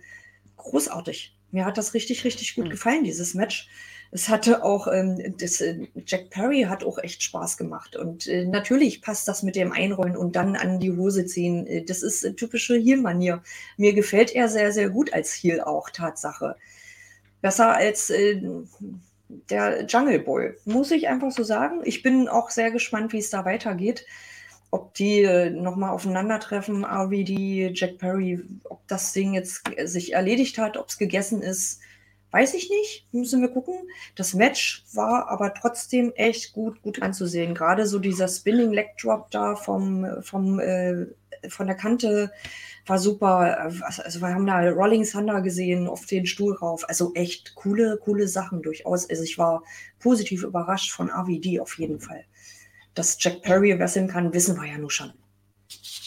[0.57, 1.37] großartig.
[1.51, 2.71] Mir hat das richtig, richtig gut mhm.
[2.71, 3.69] gefallen, dieses Match
[4.17, 7.97] es hatte auch, ähm, das, äh, Jack Perry hat auch echt Spaß gemacht.
[7.97, 11.67] Und äh, natürlich passt das mit dem Einrollen und dann an die Hose ziehen.
[11.67, 13.43] Äh, das ist äh, typische Heel-Manier.
[13.77, 16.57] Mir gefällt er sehr, sehr gut als Heel auch, Tatsache.
[17.43, 18.41] Besser als äh,
[19.29, 21.83] der Jungle Boy, muss ich einfach so sagen.
[21.85, 24.07] Ich bin auch sehr gespannt, wie es da weitergeht.
[24.71, 30.79] Ob die äh, nochmal aufeinandertreffen, RVD, Jack Perry, ob das Ding jetzt sich erledigt hat,
[30.79, 31.83] ob es gegessen ist
[32.37, 33.89] Weiß ich nicht, müssen wir gucken.
[34.15, 37.55] Das Match war aber trotzdem echt gut, gut anzusehen.
[37.55, 41.07] Gerade so dieser Spinning Leg Drop da vom, vom, äh,
[41.49, 42.31] von der Kante
[42.85, 43.73] war super.
[43.87, 46.87] Also wir haben da Rolling Thunder gesehen, auf den Stuhl rauf.
[46.91, 49.09] Also echt coole, coole Sachen durchaus.
[49.09, 49.63] Also ich war
[49.99, 52.27] positiv überrascht von RVD auf jeden Fall.
[52.93, 55.11] Dass Jack Perry wresteln kann, wissen wir ja nur schon.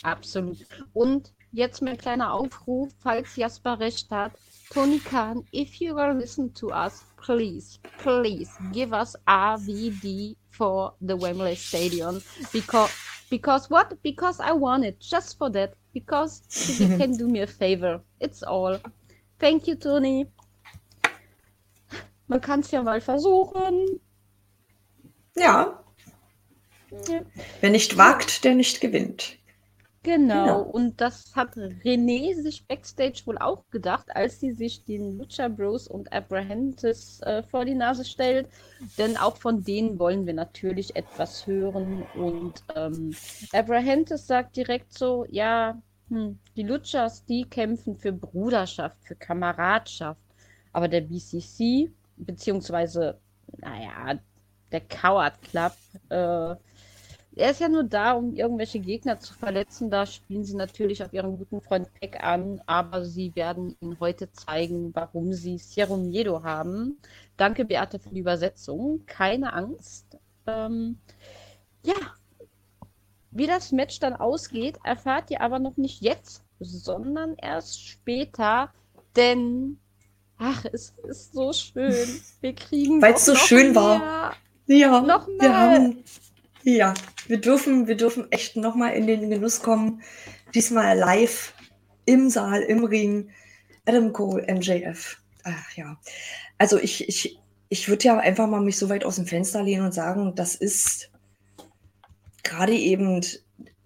[0.03, 0.63] Absolut.
[0.93, 4.33] Und jetzt mein kleiner Aufruf, falls Jasper recht hat.
[4.71, 11.15] Tony Khan, if you are listening to us, please, please give us RVD for the
[11.15, 12.21] Wembley Stadium
[12.53, 12.91] because
[13.31, 14.01] because what?
[14.03, 15.73] Because I want it just for that.
[15.93, 16.41] Because
[16.79, 18.01] you can do me a favor.
[18.19, 18.77] It's all.
[19.39, 20.27] Thank you, Tony.
[22.27, 23.99] Man kann es ja mal versuchen.
[25.35, 25.83] Ja.
[27.07, 27.21] ja.
[27.61, 29.38] Wer nicht wagt, der nicht gewinnt.
[30.03, 30.33] Genau.
[30.33, 30.61] genau.
[30.61, 35.87] und das hat René sich backstage wohl auch gedacht, als sie sich den Lucha Bros
[35.87, 38.47] und Abrahantes äh, vor die Nase stellt.
[38.97, 42.03] Denn auch von denen wollen wir natürlich etwas hören.
[42.15, 43.13] Und ähm,
[43.51, 50.21] Abrahantes sagt direkt so: Ja, hm, die Luchas, die kämpfen für Bruderschaft, für Kameradschaft.
[50.71, 53.19] Aber der BCC, beziehungsweise,
[53.57, 54.19] naja,
[54.71, 55.73] der Coward Club,
[56.09, 56.55] äh,
[57.39, 59.89] er ist ja nur da, um irgendwelche Gegner zu verletzen.
[59.89, 64.31] Da spielen sie natürlich auf ihren guten Freund Peck an, aber sie werden ihnen heute
[64.31, 66.99] zeigen, warum sie Sierra Miedo haben.
[67.37, 69.03] Danke, Beate, für die Übersetzung.
[69.05, 70.17] Keine Angst.
[70.47, 70.97] Ähm,
[71.85, 71.95] ja,
[73.31, 78.73] wie das Match dann ausgeht, erfahrt ihr aber noch nicht jetzt, sondern erst später,
[79.15, 79.79] denn
[80.37, 82.21] ach, es ist so schön.
[82.41, 83.75] Wir kriegen weil es so schön mehr.
[83.75, 84.33] war.
[84.65, 85.39] Ja, noch mehr.
[85.39, 86.03] wir haben
[86.77, 86.93] ja,
[87.27, 90.01] wir dürfen, wir dürfen echt nochmal in den Genuss kommen.
[90.53, 91.53] Diesmal live
[92.05, 93.29] im Saal, im Ring.
[93.85, 95.17] Adam Cole, MJF.
[95.43, 95.99] Ach ja.
[96.57, 99.85] Also ich, ich, ich würde ja einfach mal mich so weit aus dem Fenster lehnen
[99.85, 101.11] und sagen, das ist
[102.43, 103.21] gerade eben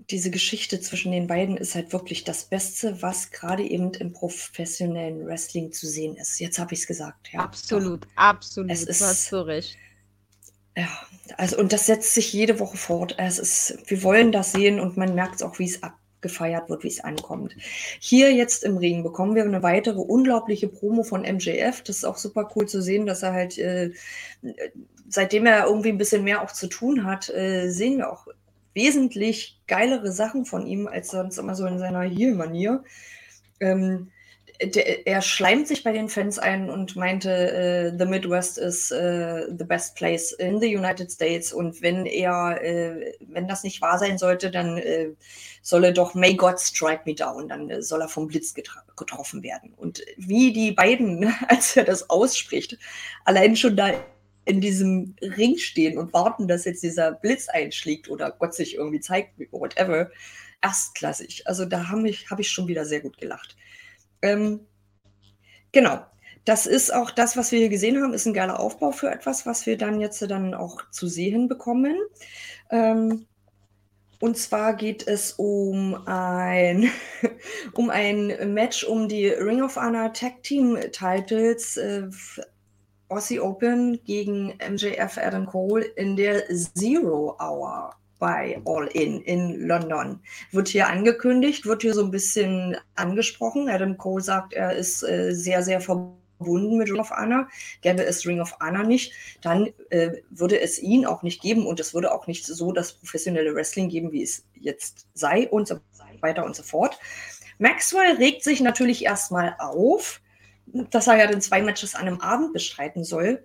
[0.09, 5.25] diese Geschichte zwischen den beiden ist halt wirklich das Beste, was gerade eben im professionellen
[5.25, 6.39] Wrestling zu sehen ist.
[6.39, 7.31] Jetzt habe ich es gesagt.
[7.31, 8.69] Ja, absolut, absolut.
[8.71, 9.77] Es ist, hast du recht.
[10.75, 10.87] Ja,
[11.37, 13.15] also und das setzt sich jede Woche fort.
[13.17, 16.83] Es ist, wir wollen das sehen und man merkt auch, wie es ab, gefeiert wird,
[16.83, 17.55] wie es ankommt.
[17.99, 21.83] Hier jetzt im Ring bekommen wir eine weitere unglaubliche Promo von MJF.
[21.83, 23.91] Das ist auch super cool zu sehen, dass er halt, äh,
[25.09, 28.27] seitdem er irgendwie ein bisschen mehr auch zu tun hat, äh, sehen wir auch
[28.73, 32.83] wesentlich geilere Sachen von ihm als sonst immer so in seiner Heel-Manier.
[33.59, 34.09] Ähm,
[34.67, 39.45] der, er schleimt sich bei den Fans ein und meinte, uh, the Midwest is uh,
[39.57, 41.53] the best place in the United States.
[41.53, 44.81] Und wenn er, uh, wenn das nicht wahr sein sollte, dann
[45.61, 47.47] soll er doch May God strike me down.
[47.47, 49.73] Dann soll er vom Blitz getroffen werden.
[49.75, 52.77] Und wie die beiden, als er das ausspricht,
[53.25, 53.91] allein schon da
[54.45, 58.99] in diesem Ring stehen und warten, dass jetzt dieser Blitz einschlägt oder Gott sich irgendwie
[58.99, 60.11] zeigt, whatever,
[60.61, 61.47] erstklassig.
[61.47, 63.55] Also da habe ich, hab ich schon wieder sehr gut gelacht.
[64.23, 64.61] Ähm,
[65.71, 65.99] genau.
[66.45, 69.45] Das ist auch das, was wir hier gesehen haben, ist ein geiler Aufbau für etwas,
[69.45, 71.95] was wir dann jetzt dann auch zu sehen bekommen.
[72.69, 73.27] Ähm,
[74.19, 76.89] und zwar geht es um ein,
[77.73, 82.09] um ein Match um die Ring of Honor Tag Team Titles äh,
[83.07, 90.21] Aussie Open gegen MJF Adam Cole in der Zero Hour bei All In in London.
[90.53, 93.67] Wird hier angekündigt, wird hier so ein bisschen angesprochen.
[93.67, 97.49] Adam Cole sagt, er ist äh, sehr, sehr verbunden mit Ring of Honor.
[97.81, 101.81] Gäbe es Ring of Honor nicht, dann äh, würde es ihn auch nicht geben und
[101.81, 105.81] es würde auch nicht so das professionelle Wrestling geben, wie es jetzt sei und so
[106.21, 106.97] weiter und so fort.
[107.57, 110.21] Maxwell regt sich natürlich erstmal auf,
[110.65, 113.43] dass er ja den zwei Matches an einem Abend bestreiten soll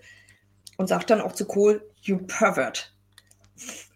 [0.76, 2.94] und sagt dann auch zu Cole, you pervert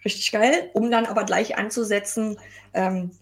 [0.04, 2.38] richtig geil, um dann aber gleich anzusetzen,
[2.74, 3.12] ähm,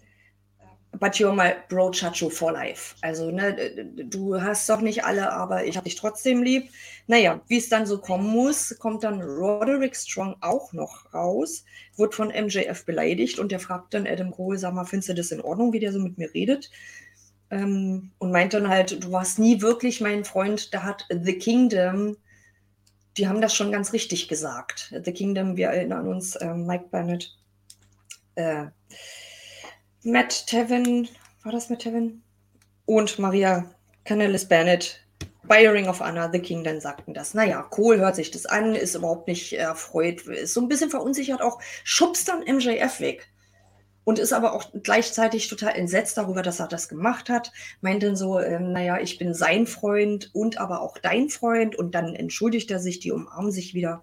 [0.99, 2.95] but you're my bro Chacho for life.
[3.01, 6.69] Also, ne, du hast doch nicht alle, aber ich habe dich trotzdem lieb.
[7.07, 11.65] Naja, wie es dann so kommen muss, kommt dann Roderick Strong auch noch raus,
[11.97, 15.31] wird von MJF beleidigt und der fragt dann Adam Cole, sag mal, findest du das
[15.31, 16.69] in Ordnung, wie der so mit mir redet?
[17.49, 22.17] Ähm, und meint dann halt, du warst nie wirklich mein Freund, da hat The Kingdom
[23.17, 24.93] die haben das schon ganz richtig gesagt.
[25.03, 27.35] The Kingdom, wir erinnern uns, äh, Mike Bennett,
[28.35, 28.65] äh,
[30.03, 31.07] Matt Tevin,
[31.43, 32.23] war das Matt Tevin?
[32.85, 33.69] Und Maria
[34.05, 35.01] Canellis Bennett
[35.43, 37.33] bei Ring of Honor, The Kingdom sagten das.
[37.33, 41.41] Naja, Cole hört sich das an, ist überhaupt nicht erfreut, ist so ein bisschen verunsichert
[41.41, 43.30] auch, schubst dann MJF weg
[44.03, 47.51] und ist aber auch gleichzeitig total entsetzt darüber, dass er das gemacht hat.
[47.81, 51.93] Meint dann so, ähm, naja, ich bin sein Freund und aber auch dein Freund und
[51.93, 54.01] dann entschuldigt er sich, die umarmen sich wieder.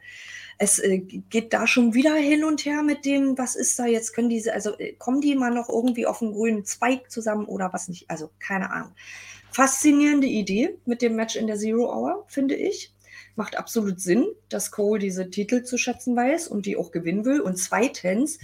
[0.59, 4.15] Es äh, geht da schon wieder hin und her mit dem, was ist da jetzt,
[4.15, 7.73] können diese, also äh, kommen die mal noch irgendwie auf einen grünen Zweig zusammen oder
[7.73, 8.93] was nicht, also keine Ahnung.
[9.51, 12.93] Faszinierende Idee mit dem Match in der Zero Hour, finde ich
[13.39, 17.41] macht absolut Sinn, dass Cole diese Titel zu schätzen weiß und die auch gewinnen will.
[17.41, 18.41] Und zweitens,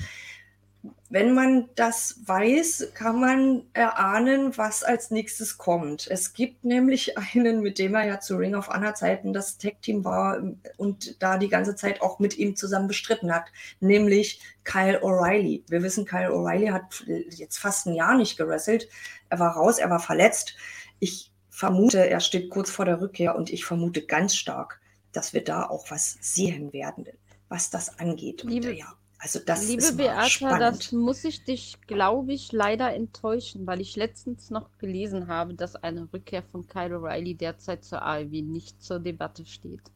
[1.09, 6.07] wenn man das weiß, kann man erahnen, was als nächstes kommt.
[6.11, 9.81] Es gibt nämlich einen, mit dem er ja zu Ring of Honor Zeiten das Tag
[9.83, 10.43] Team war
[10.77, 13.47] und da die ganze Zeit auch mit ihm zusammen bestritten hat,
[13.81, 15.63] nämlich Kyle O'Reilly.
[15.69, 18.89] Wir wissen, Kyle O'Reilly hat jetzt fast ein Jahr nicht gewrestelt.
[19.31, 20.57] Er war raus, er war verletzt.
[20.99, 24.81] Ich vermute, er steht kurz vor der Rückkehr und ich vermute ganz stark,
[25.13, 27.07] dass wir da auch was sehen werden,
[27.49, 28.43] was das angeht.
[28.43, 30.61] Liebe, und, ja also das Liebe ist Beata, spannend.
[30.61, 35.77] das muss ich dich, glaube ich, leider enttäuschen, weil ich letztens noch gelesen habe, dass
[35.77, 39.91] eine Rückkehr von Kyle O'Reilly derzeit zur AEW nicht zur Debatte steht.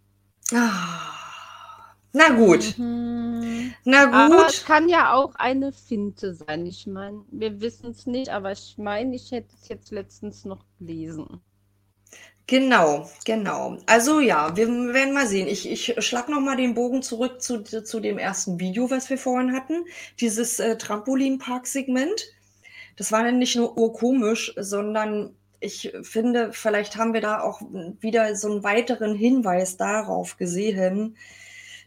[0.50, 1.12] Ah,
[2.12, 2.78] na gut.
[2.78, 3.74] Mhm.
[3.84, 4.50] Na Aber gut.
[4.50, 6.64] es kann ja auch eine Finte sein.
[6.64, 10.64] Ich meine, wir wissen es nicht, aber ich meine, ich hätte es jetzt letztens noch
[10.78, 11.42] gelesen.
[12.48, 13.76] Genau, genau.
[13.84, 15.48] Also ja, wir werden mal sehen.
[15.48, 19.18] Ich, ich schlag noch mal den Bogen zurück zu, zu dem ersten Video, was wir
[19.18, 19.84] vorhin hatten.
[20.18, 22.24] Dieses äh, Trampolinpark-Segment.
[22.96, 27.61] Das war dann nicht nur urkomisch, sondern ich finde, vielleicht haben wir da auch
[28.00, 31.18] wieder so einen weiteren Hinweis darauf gesehen,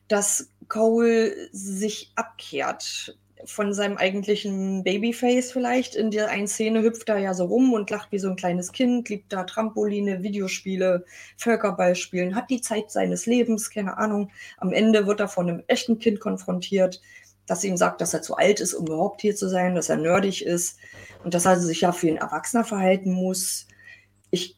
[0.08, 5.96] dass Cole sich abkehrt von seinem eigentlichen Babyface vielleicht.
[5.96, 8.72] In der einen Szene hüpft er ja so rum und lacht wie so ein kleines
[8.72, 11.06] Kind, liebt da Trampoline, Videospiele,
[11.38, 14.30] Völkerball spielen, hat die Zeit seines Lebens, keine Ahnung.
[14.58, 17.02] Am Ende wird er von einem echten Kind konfrontiert,
[17.46, 19.98] das ihm sagt, dass er zu alt ist, um überhaupt hier zu sein, dass er
[19.98, 20.78] nerdig ist
[21.24, 23.68] und dass er sich ja für ein Erwachsener verhalten muss.
[24.30, 24.56] Ich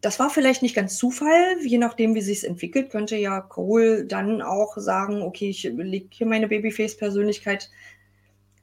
[0.00, 4.04] das war vielleicht nicht ganz Zufall, je nachdem, wie sich es entwickelt, könnte ja Cole
[4.04, 7.70] dann auch sagen, okay, ich lege hier meine Babyface-Persönlichkeit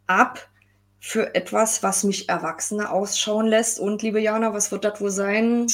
[0.08, 0.50] ab
[1.00, 3.80] für etwas, was mich Erwachsene ausschauen lässt.
[3.80, 5.68] Und liebe Jana, was wird das wohl sein?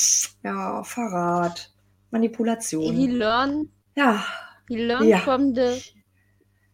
[0.44, 2.96] Ja, Verrat, He Manipulation.
[3.08, 4.26] learn, Ja,
[4.68, 5.82] he learn ja, from the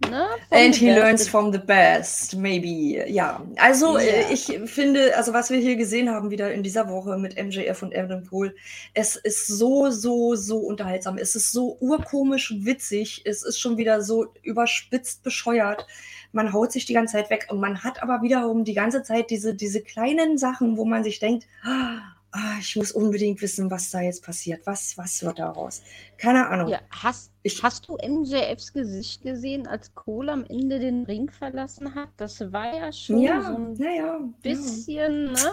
[0.08, 0.28] Ne?
[0.50, 3.04] And he learns from the best, maybe.
[3.10, 4.30] Ja, also yeah.
[4.30, 7.84] äh, ich finde, also was wir hier gesehen haben wieder in dieser Woche mit MJF
[7.84, 8.56] und Adam Cole,
[8.94, 11.18] es ist so, so, so unterhaltsam.
[11.18, 13.24] Es ist so urkomisch witzig.
[13.26, 15.86] Es ist schon wieder so überspitzt bescheuert.
[16.32, 19.30] Man haut sich die ganze Zeit weg und man hat aber wiederum die ganze Zeit
[19.30, 22.00] diese, diese kleinen Sachen, wo man sich denkt, ah,
[22.32, 24.66] ah, ich muss unbedingt wissen, was da jetzt passiert.
[24.66, 25.82] Was, was wird daraus?
[26.18, 26.70] Keine Ahnung.
[26.70, 31.96] Ja, hast, ich, hast du MJFs Gesicht gesehen, als Cole am Ende den Ring verlassen
[31.96, 32.10] hat?
[32.18, 35.44] Das war ja schon ja, so ein ja, bisschen, ja.
[35.44, 35.52] ne?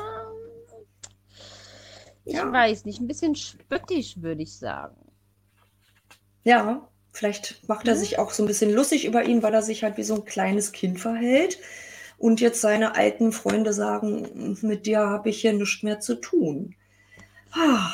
[2.25, 4.97] Ich weiß nicht, ein bisschen spöttisch, würde ich sagen.
[6.43, 8.01] Ja, vielleicht macht er hm?
[8.01, 10.25] sich auch so ein bisschen lustig über ihn, weil er sich halt wie so ein
[10.25, 11.59] kleines Kind verhält
[12.19, 16.75] und jetzt seine alten Freunde sagen, mit dir habe ich hier nichts mehr zu tun.
[17.53, 17.91] Ah.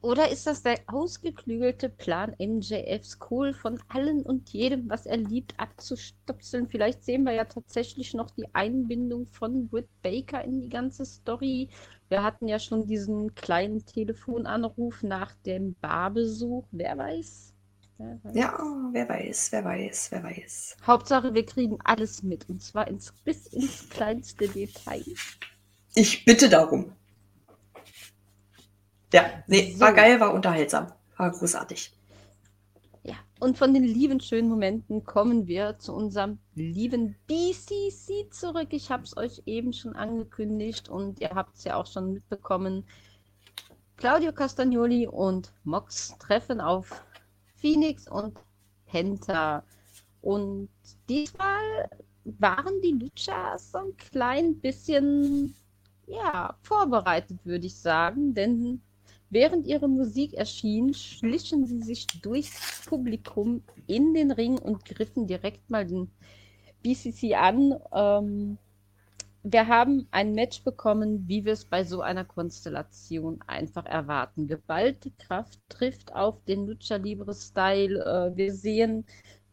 [0.00, 5.58] Oder ist das der ausgeklügelte Plan, MJFs Cool von allen und jedem, was er liebt,
[5.60, 6.68] abzustopseln?
[6.68, 11.68] Vielleicht sehen wir ja tatsächlich noch die Einbindung von Britt Baker in die ganze Story.
[12.08, 16.64] Wir hatten ja schon diesen kleinen Telefonanruf nach dem Barbesuch.
[16.70, 17.53] Wer weiß?
[18.32, 18.58] Ja,
[18.90, 20.76] wer weiß, wer weiß, wer weiß.
[20.86, 25.04] Hauptsache, wir kriegen alles mit und zwar ins, bis ins kleinste Detail.
[25.94, 26.92] Ich bitte darum.
[29.12, 29.80] Ja, nee, so.
[29.80, 31.96] war geil, war unterhaltsam, war großartig.
[33.04, 38.68] Ja, und von den lieben, schönen Momenten kommen wir zu unserem lieben BCC zurück.
[38.70, 42.84] Ich habe es euch eben schon angekündigt und ihr habt es ja auch schon mitbekommen.
[43.96, 47.04] Claudio Castagnoli und Mox treffen auf
[47.64, 48.38] Phoenix und
[48.84, 49.64] Penta.
[50.20, 50.68] Und
[51.08, 51.88] diesmal
[52.24, 55.54] waren die Luchas so ein klein bisschen
[56.06, 58.82] ja, vorbereitet, würde ich sagen, denn
[59.30, 65.70] während ihre Musik erschien, schlichen sie sich durchs Publikum in den Ring und griffen direkt
[65.70, 66.10] mal den
[66.82, 67.80] BCC an.
[67.94, 68.58] Ähm,
[69.46, 74.48] wir haben ein Match bekommen, wie wir es bei so einer Konstellation einfach erwarten.
[74.48, 78.02] Geballte Kraft trifft auf den Lucha Libre Style.
[78.02, 79.04] Äh, wir sehen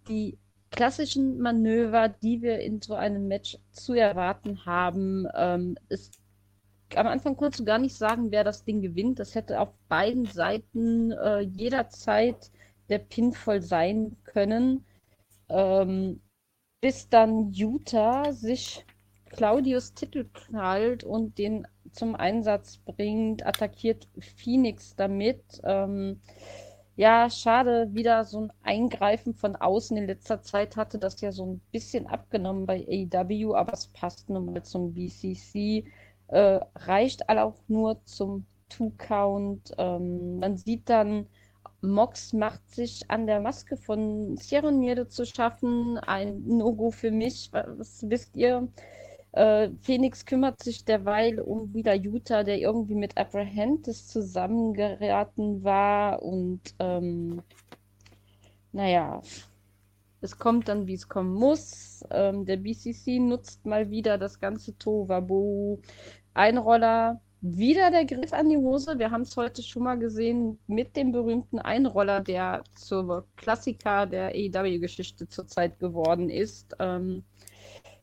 [0.07, 0.37] die
[0.71, 5.27] klassischen Manöver, die wir in so einem Match zu erwarten haben.
[5.35, 6.11] Ähm, es,
[6.95, 9.19] am Anfang konntest du gar nicht sagen, wer das Ding gewinnt.
[9.19, 12.49] Das hätte auf beiden Seiten äh, jederzeit
[12.87, 14.85] der Pinfall sein können.
[15.49, 16.21] Ähm,
[16.79, 18.85] bis dann Utah sich
[19.31, 25.61] Claudius Titel knallt und den zum Einsatz bringt, attackiert Phoenix damit.
[25.63, 26.19] Ähm,
[26.97, 29.95] ja, schade, wieder so ein Eingreifen von außen.
[29.97, 34.29] In letzter Zeit hatte das ja so ein bisschen abgenommen bei AEW, aber es passt
[34.29, 35.85] nun mal zum BCC.
[36.27, 39.73] Äh, reicht auch nur zum Two-Count.
[39.77, 41.27] Ähm, man sieht dann,
[41.81, 45.97] Mox macht sich an der Maske von Sierra Nierde zu schaffen.
[45.97, 47.49] Ein No-Go für mich.
[47.51, 48.67] Was wisst ihr?
[49.33, 56.21] Äh, Phoenix kümmert sich derweil um wieder Utah, der irgendwie mit Abrahantis zusammengeraten war.
[56.21, 57.41] Und ähm,
[58.73, 59.21] naja,
[60.21, 62.03] es kommt dann, wie es kommen muss.
[62.11, 65.79] Ähm, der BCC nutzt mal wieder das ganze Tovabo.
[66.33, 68.99] Einroller, wieder der Griff an die Hose.
[68.99, 74.27] Wir haben es heute schon mal gesehen mit dem berühmten Einroller, der zur Klassiker der
[74.35, 76.75] AEW-Geschichte zurzeit geworden ist.
[76.79, 77.23] Ähm,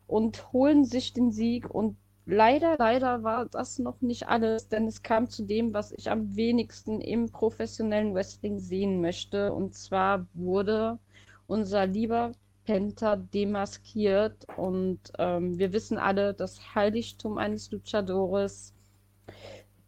[0.09, 1.71] und holen sich den Sieg.
[1.71, 1.97] Und
[2.27, 6.35] leider, leider war das noch nicht alles, denn es kam zu dem, was ich am
[6.35, 9.53] wenigsten im professionellen Wrestling sehen möchte.
[9.53, 10.99] Und zwar wurde
[11.47, 12.33] unser lieber
[12.65, 14.47] Penta demaskiert.
[14.57, 18.75] Und ähm, wir wissen alle, das Heiligtum eines Luchadores.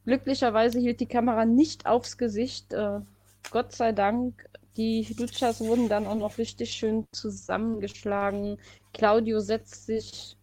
[0.04, 2.72] Glücklicherweise hielt die Kamera nicht aufs Gesicht.
[2.72, 3.00] Äh,
[3.50, 4.48] Gott sei Dank.
[4.76, 8.58] Die Luchas wurden dann auch noch richtig schön zusammengeschlagen.
[8.92, 10.36] Claudio setzt sich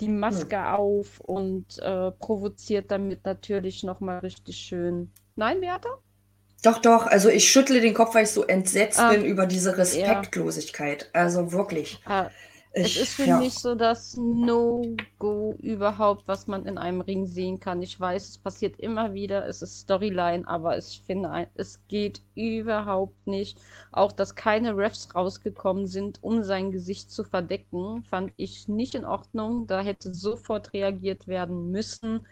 [0.00, 0.74] die Maske hm.
[0.74, 5.12] auf und äh, provoziert damit natürlich nochmal richtig schön.
[5.36, 5.88] Nein, Beata?
[6.62, 7.06] Doch, doch.
[7.06, 11.10] Also ich schüttle den Kopf, weil ich so entsetzt ah, bin über diese Respektlosigkeit.
[11.14, 11.20] Ja.
[11.20, 12.00] Also wirklich.
[12.04, 12.30] Ah,
[12.74, 13.38] ich, es ist für ja.
[13.38, 17.82] mich so das No-Go überhaupt, was man in einem Ring sehen kann.
[17.82, 23.26] Ich weiß, es passiert immer wieder, es ist Storyline, aber ich finde, es geht überhaupt
[23.26, 23.58] nicht.
[23.90, 29.04] Auch, dass keine Refs rausgekommen sind, um sein Gesicht zu verdecken, fand ich nicht in
[29.04, 29.66] Ordnung.
[29.66, 32.26] Da hätte sofort reagiert werden müssen.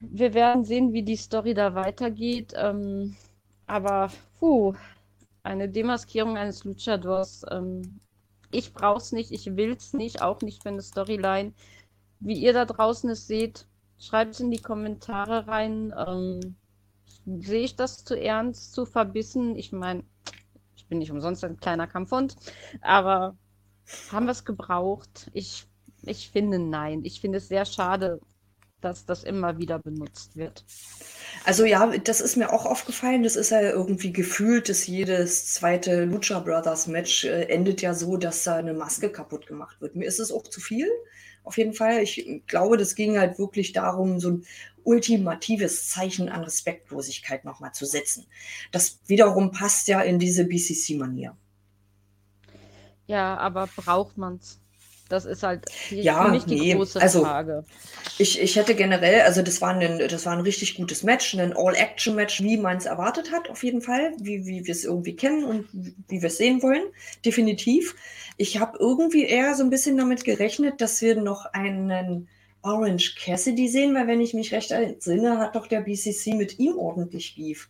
[0.00, 2.52] Wir werden sehen, wie die Story da weitergeht.
[2.56, 3.16] Ähm,
[3.66, 4.74] aber, puh,
[5.44, 8.00] eine Demaskierung eines Luchadors ähm,
[8.50, 11.52] ich brauche es nicht, ich will es nicht, auch nicht für eine Storyline.
[12.20, 13.66] Wie ihr da draußen es seht,
[13.98, 15.94] schreibt es in die Kommentare rein.
[15.96, 16.56] Ähm,
[17.40, 19.56] sehe ich das zu ernst, zu verbissen?
[19.56, 20.02] Ich meine,
[20.76, 22.36] ich bin nicht umsonst ein kleiner Kampfhund.
[22.80, 23.36] Aber
[24.10, 25.30] haben wir es gebraucht?
[25.32, 25.66] Ich,
[26.02, 27.04] ich finde nein.
[27.04, 28.20] Ich finde es sehr schade,
[28.80, 30.64] dass das immer wieder benutzt wird.
[31.44, 33.22] Also ja, das ist mir auch aufgefallen.
[33.22, 38.16] Das ist ja irgendwie gefühlt, dass jedes zweite Lucha Brothers Match äh, endet ja so,
[38.16, 39.96] dass da eine Maske kaputt gemacht wird.
[39.96, 40.88] Mir ist es auch zu viel.
[41.44, 42.02] Auf jeden Fall.
[42.02, 44.46] Ich glaube, das ging halt wirklich darum, so ein
[44.84, 48.26] ultimatives Zeichen an Respektlosigkeit nochmal zu setzen.
[48.72, 51.36] Das wiederum passt ja in diese BCC-Manier.
[53.06, 54.60] Ja, aber braucht man es?
[55.08, 56.74] Das ist halt die, ja, mich die nee.
[56.74, 57.64] große also, Frage.
[58.18, 61.56] Ich, ich hätte generell, also das war, ein, das war ein richtig gutes Match, ein
[61.56, 65.44] All-Action-Match, wie man es erwartet hat, auf jeden Fall, wie, wie wir es irgendwie kennen
[65.44, 66.82] und wie wir es sehen wollen,
[67.24, 67.94] definitiv.
[68.36, 72.28] Ich habe irgendwie eher so ein bisschen damit gerechnet, dass wir noch einen
[72.62, 76.76] Orange Cassidy sehen, weil wenn ich mich recht entsinne, hat doch der BCC mit ihm
[76.76, 77.68] ordentlich Beef.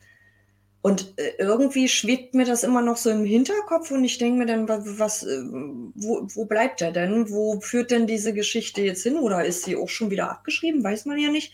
[0.80, 4.46] Und äh, irgendwie schwebt mir das immer noch so im Hinterkopf und ich denke mir
[4.46, 5.42] dann, was, äh,
[5.94, 7.30] wo, wo bleibt er denn?
[7.30, 9.16] Wo führt denn diese Geschichte jetzt hin?
[9.16, 10.84] Oder ist sie auch schon wieder abgeschrieben?
[10.84, 11.52] Weiß man ja nicht.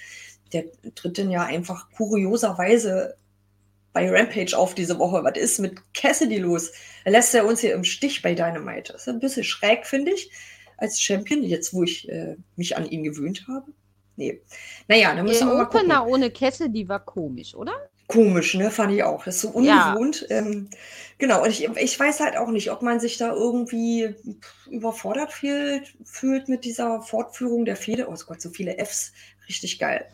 [0.53, 0.65] Der
[0.95, 3.17] tritt denn ja einfach kurioserweise
[3.95, 5.25] bei Rampage auf diese Woche.
[5.25, 6.73] Was ist mit Cassidy los?
[7.05, 8.93] Er lässt er uns hier im Stich bei Dynamite.
[8.93, 10.31] Das ist ein bisschen schräg, finde ich,
[10.77, 13.73] als Champion, jetzt wo ich äh, mich an ihn gewöhnt habe.
[14.17, 14.43] Nee.
[14.87, 16.13] Naja, dann müssen wir mal Opener gucken.
[16.13, 17.73] ohne Cassidy war komisch, oder?
[18.07, 18.71] Komisch, ne?
[18.71, 19.25] Fand ich auch.
[19.25, 20.27] Das ist so ungewohnt.
[20.29, 20.39] Ja.
[20.39, 20.69] Ähm,
[21.19, 24.15] genau, und ich, ich weiß halt auch nicht, ob man sich da irgendwie
[24.71, 28.09] überfordert fühlt, fühlt mit dieser Fortführung der Fehde.
[28.09, 29.13] Oh Gott, so viele Fs.
[29.49, 30.07] Richtig geil.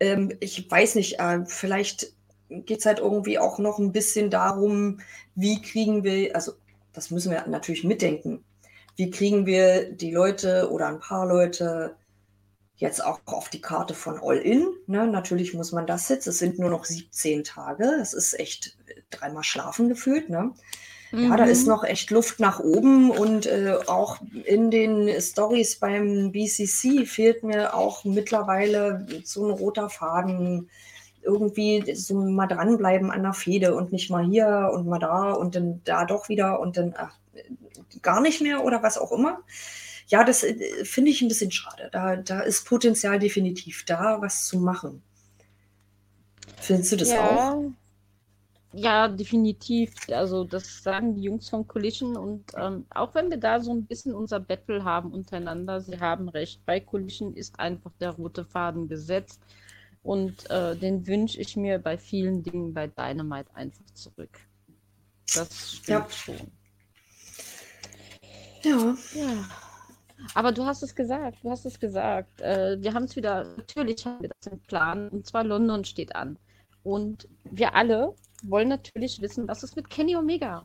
[0.00, 2.12] Ähm, ich weiß nicht, äh, vielleicht
[2.48, 5.00] geht es halt irgendwie auch noch ein bisschen darum,
[5.34, 6.52] wie kriegen wir, also
[6.92, 8.44] das müssen wir natürlich mitdenken,
[8.96, 11.96] wie kriegen wir die Leute oder ein paar Leute
[12.76, 14.66] jetzt auch auf die Karte von All-In.
[14.86, 15.06] Ne?
[15.06, 16.26] Natürlich muss man das jetzt.
[16.26, 17.84] Es sind nur noch 17 Tage.
[17.98, 18.76] Das ist echt
[19.10, 20.28] dreimal schlafen gefühlt.
[20.28, 20.52] Ne?
[21.12, 21.30] Mhm.
[21.30, 21.68] Ja, da ist mhm.
[21.68, 27.74] noch echt Luft nach oben und äh, auch in den Stories beim BCC fehlt mir
[27.74, 30.68] auch mittlerweile so ein roter Faden.
[31.22, 35.54] Irgendwie so mal dranbleiben an der Fehde und nicht mal hier und mal da und
[35.54, 37.16] dann da doch wieder und dann ach,
[38.02, 39.38] gar nicht mehr oder was auch immer
[40.08, 41.88] ja, das äh, finde ich ein bisschen schade.
[41.92, 45.02] Da, da ist Potenzial definitiv da, was zu machen.
[46.60, 47.52] Findest du das ja.
[47.52, 47.70] auch?
[48.72, 49.94] Ja, definitiv.
[50.08, 53.86] Also das sagen die Jungs von Collision und ähm, auch wenn wir da so ein
[53.86, 56.60] bisschen unser Battle haben untereinander, sie haben recht.
[56.66, 59.40] Bei Collision ist einfach der rote Faden gesetzt
[60.02, 64.40] und äh, den wünsche ich mir bei vielen Dingen bei Dynamite einfach zurück.
[65.34, 66.10] Das stimmt ja.
[66.10, 66.50] schon.
[68.62, 68.96] Ja.
[69.14, 69.63] Ja.
[70.34, 72.40] Aber du hast es gesagt, du hast es gesagt.
[72.40, 76.14] Äh, wir haben es wieder, natürlich haben wir das im Plan, und zwar London steht
[76.14, 76.38] an.
[76.82, 80.64] Und wir alle wollen natürlich wissen, was ist mit Kenny Omega.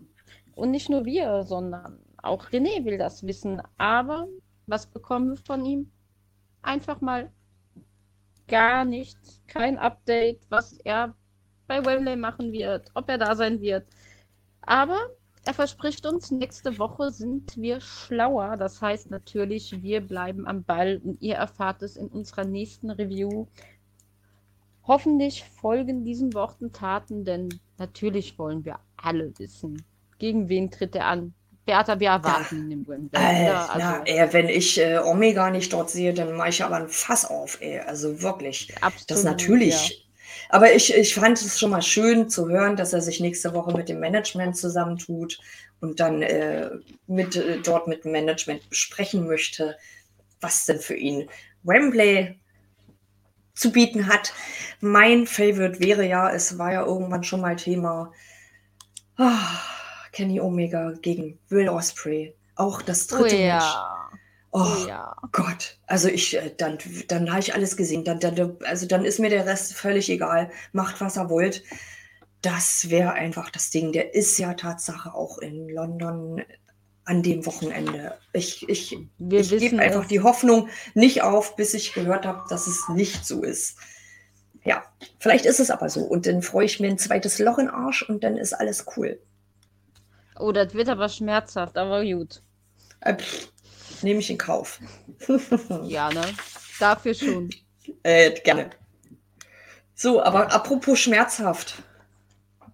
[0.56, 3.62] Und nicht nur wir, sondern auch René will das wissen.
[3.78, 4.28] Aber
[4.68, 5.92] was bekommen wir von ihm?
[6.62, 7.32] Einfach mal
[8.48, 11.16] gar nichts, kein Update, was er
[11.68, 13.88] bei Wembley machen wird, ob er da sein wird.
[14.62, 15.00] Aber
[15.46, 18.58] er verspricht uns, nächste Woche sind wir schlauer.
[18.58, 23.48] Das heißt natürlich, wir bleiben am Ball und ihr erfahrt es in unserer nächsten Review.
[24.84, 29.84] Hoffentlich folgen diesen Worten Taten, denn natürlich wollen wir alle wissen,
[30.18, 31.34] gegen wen tritt er an.
[31.66, 32.64] Beata, wir erwarten ja.
[32.64, 33.22] ihn im Wembley.
[33.22, 36.78] Äh, also, na, ey, wenn ich äh, Omega nicht dort sehe, dann mache ich aber
[36.78, 37.80] ein Fass auf, ey.
[37.80, 38.74] Also wirklich.
[38.82, 39.90] Absolut, das natürlich.
[39.90, 40.09] Ja
[40.50, 43.76] aber ich, ich fand es schon mal schön zu hören, dass er sich nächste Woche
[43.76, 45.40] mit dem Management zusammentut
[45.82, 46.70] und dann äh,
[47.08, 49.78] mit, äh, dort mit dem Management besprechen möchte,
[50.42, 51.30] was denn für ihn
[51.64, 52.40] Wembley
[53.54, 54.34] zu bieten hat.
[54.80, 58.12] Mein Favorite wäre ja, es war ja irgendwann schon mal Thema
[59.18, 59.30] oh,
[60.14, 62.36] Kenny Omega gegen Will Osprey.
[62.56, 63.56] Auch das dritte oh, ja.
[63.56, 63.99] Match.
[64.52, 65.16] Oh, ja.
[65.32, 68.04] Gott, also ich, äh, dann, dann habe ich alles gesehen.
[68.04, 70.50] Dann, dann, also dann ist mir der Rest völlig egal.
[70.72, 71.64] Macht, was er wollt.
[72.42, 73.92] Das wäre einfach das Ding.
[73.92, 76.42] Der ist ja Tatsache auch in London
[77.06, 78.18] an dem Wochenende.
[78.34, 82.88] Ich, ich, ich gebe einfach die Hoffnung nicht auf, bis ich gehört habe, dass es
[82.90, 83.78] nicht so ist.
[84.64, 84.84] Ja,
[85.20, 86.02] vielleicht ist es aber so.
[86.02, 88.86] Und dann freue ich mir ein zweites Loch in den Arsch und dann ist alles
[88.96, 89.20] cool.
[90.40, 92.42] Oh, das wird aber schmerzhaft, aber gut.
[93.02, 93.18] Äh,
[94.04, 94.80] nehme ich in Kauf.
[95.84, 96.22] ja, ne?
[96.80, 97.50] Dafür schon.
[98.04, 98.70] Äh, gerne.
[99.96, 101.84] So, aber apropos schmerzhaft.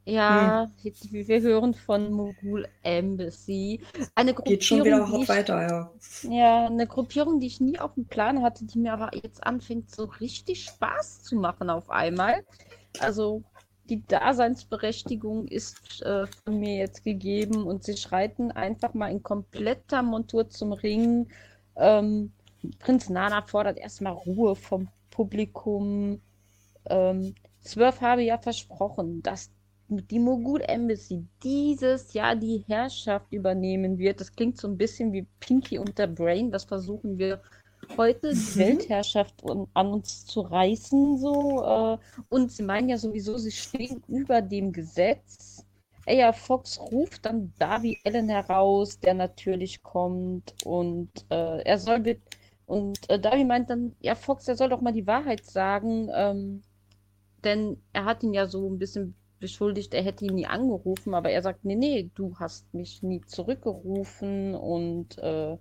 [0.08, 0.94] Ja, hm.
[1.28, 3.82] wir hören von Mogul Embassy.
[4.14, 5.92] Eine Gruppierung, Geht schon wieder hoch weiter, ja.
[6.30, 9.90] Ja, eine Gruppierung, die ich nie auf dem Plan hatte, die mir aber jetzt anfängt,
[9.90, 12.46] so richtig Spaß zu machen auf einmal.
[13.00, 13.44] Also,
[13.90, 20.02] die Daseinsberechtigung ist äh, von mir jetzt gegeben und sie schreiten einfach mal in kompletter
[20.02, 21.28] Montur zum Ring.
[21.76, 22.32] Ähm,
[22.80, 26.20] Prinz Nana fordert erstmal Ruhe vom Publikum.
[26.90, 29.52] Ähm, Swerve habe ja versprochen, dass
[29.88, 34.20] die Mogul Embassy dieses Jahr die Herrschaft übernehmen wird.
[34.20, 36.52] Das klingt so ein bisschen wie Pinky und der Brain.
[36.52, 37.42] Das versuchen wir
[37.98, 38.60] heute, die mhm.
[38.60, 41.18] Weltherrschaft an uns zu reißen.
[41.18, 41.64] So.
[41.64, 41.98] Äh,
[42.30, 45.66] und sie meinen ja sowieso, sie stehen über dem Gesetz.
[46.08, 50.54] Aya Fox ruft dann Darby Allen heraus, der natürlich kommt.
[50.64, 52.22] Und äh, er soll mit.
[52.66, 56.10] Und äh, Darby meint dann, ja, Fox, er soll doch mal die Wahrheit sagen.
[56.14, 56.62] Ähm,
[57.44, 61.30] denn er hat ihn ja so ein bisschen beschuldigt, er hätte ihn nie angerufen, aber
[61.30, 65.58] er sagt, nee, nee, du hast mich nie zurückgerufen und äh,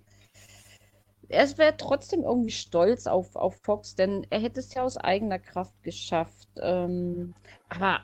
[1.29, 5.39] er wäre trotzdem irgendwie stolz auf, auf Fox, denn er hätte es ja aus eigener
[5.39, 6.49] Kraft geschafft.
[6.61, 7.33] Ähm,
[7.69, 8.03] aber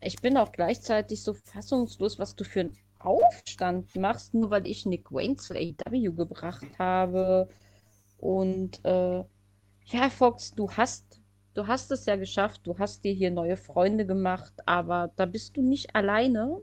[0.00, 4.86] ich bin auch gleichzeitig so fassungslos, was du für einen Aufstand machst, nur weil ich
[4.86, 7.48] Nick Wayne zu AW gebracht habe.
[8.18, 9.24] Und äh,
[9.86, 11.20] ja, Fox, du hast
[11.58, 15.56] du hast es ja geschafft, du hast dir hier neue Freunde gemacht, aber da bist
[15.56, 16.62] du nicht alleine.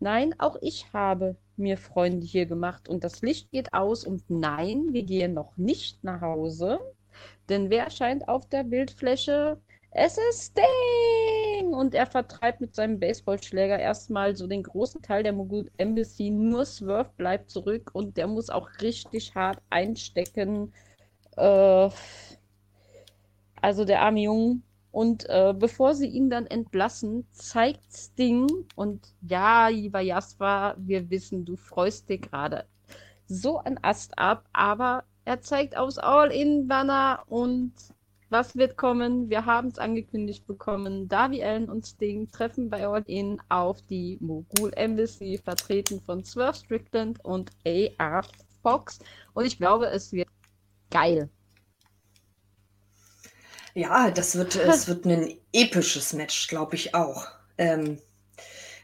[0.00, 4.92] Nein, auch ich habe mir Freunde hier gemacht und das Licht geht aus und nein,
[4.92, 6.80] wir gehen noch nicht nach Hause,
[7.48, 9.60] denn wer erscheint auf der Bildfläche?
[9.90, 11.74] Es ist Sting!
[11.74, 16.30] Und er vertreibt mit seinem Baseballschläger erstmal so den großen Teil der Mogul Embassy.
[16.30, 20.72] Nur Swerve bleibt zurück und der muss auch richtig hart einstecken.
[21.36, 21.90] Äh,
[23.60, 24.62] also der arme Junge.
[24.92, 31.44] Und äh, bevor sie ihn dann entlassen, zeigt Sting, und ja, lieber Jasper, wir wissen,
[31.44, 32.64] du freust dir gerade
[33.26, 37.72] so ein Ast ab, aber er zeigt aus All-In-Banner und
[38.30, 39.28] was wird kommen?
[39.28, 41.08] Wir haben es angekündigt bekommen.
[41.08, 47.24] Darby Allen und Sting treffen bei All-In auf die Mogul Embassy, vertreten von Swerve Strickland
[47.24, 48.24] und AR
[48.62, 49.00] Fox.
[49.34, 50.28] Und ich glaube, es wird
[50.90, 51.28] geil.
[53.74, 57.26] Ja, das wird, es wird ein episches Match, glaube ich auch.
[57.58, 57.98] Ähm,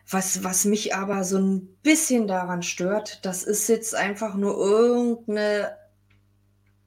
[0.08, 5.76] was, was mich aber so ein bisschen daran stört, das ist jetzt einfach nur irgendeine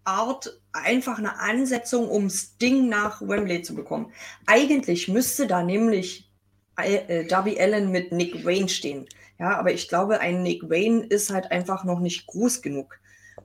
[0.06, 4.14] Art, einfach eine Ansetzung, um Sting nach Wembley zu bekommen.
[4.46, 6.30] Eigentlich müsste da nämlich
[6.78, 9.08] äh, Darby Allen mit Nick Wayne stehen.
[9.38, 13.00] Ja, aber ich glaube, ein Nick Wayne ist halt einfach noch nicht groß genug,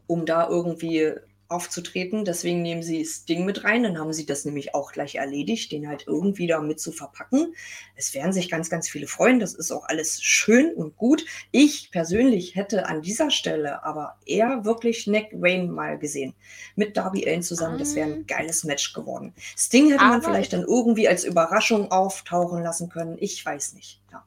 [0.07, 1.15] um da irgendwie
[1.49, 2.25] aufzutreten.
[2.25, 3.83] Deswegen nehmen sie das Ding mit rein.
[3.83, 7.55] Dann haben sie das nämlich auch gleich erledigt, den halt irgendwie da mit zu verpacken.
[7.97, 9.41] Es werden sich ganz, ganz viele freuen.
[9.41, 11.25] Das ist auch alles schön und gut.
[11.51, 16.35] Ich persönlich hätte an dieser Stelle aber eher wirklich Nick Wayne mal gesehen.
[16.77, 17.79] Mit Darby Allen zusammen.
[17.79, 18.35] Das wäre ein ah.
[18.37, 19.35] geiles Match geworden.
[19.57, 23.17] Sting hätte aber man vielleicht dann irgendwie als Überraschung auftauchen lassen können.
[23.21, 24.01] Ich weiß nicht.
[24.11, 24.25] Ja.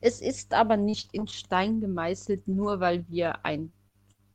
[0.00, 3.72] Es ist aber nicht in Stein gemeißelt, nur weil wir ein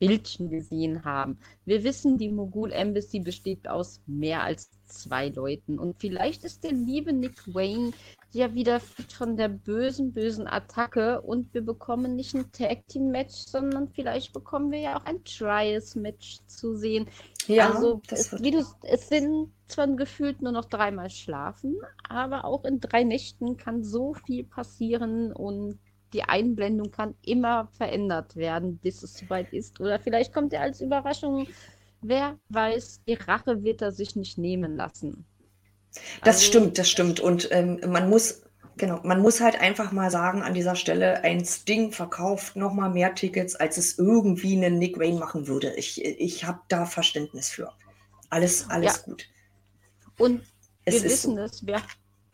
[0.02, 1.38] Bildchen gesehen haben.
[1.64, 5.78] Wir wissen, die Mogul Embassy besteht aus mehr als zwei Leuten.
[5.78, 7.92] Und vielleicht ist der liebe Nick Wayne
[8.32, 13.44] ja wieder von der bösen, bösen Attacke und wir bekommen nicht ein Tag Team Match,
[13.46, 17.06] sondern vielleicht bekommen wir ja auch ein Trials Match zu sehen.
[17.46, 21.76] Ja, also es, wie du, es sind zwar gefühlt nur noch dreimal schlafen,
[22.08, 25.78] aber auch in drei Nächten kann so viel passieren und
[26.12, 29.80] die Einblendung kann immer verändert werden, bis es soweit ist.
[29.80, 31.46] Oder vielleicht kommt er als Überraschung.
[32.02, 35.24] Wer weiß, die Rache wird er sich nicht nehmen lassen.
[36.24, 37.20] Das also, stimmt, das stimmt.
[37.20, 38.42] Und ähm, man muss,
[38.76, 42.90] genau, man muss halt einfach mal sagen an dieser Stelle, ein Sting verkauft noch mal
[42.90, 45.74] mehr Tickets, als es irgendwie einen Nick Wayne machen würde.
[45.76, 47.72] Ich, ich habe da Verständnis für.
[48.30, 49.02] Alles, alles ja.
[49.04, 49.28] gut.
[50.18, 50.42] Und
[50.84, 51.42] es wir wissen so.
[51.42, 51.82] es, wir,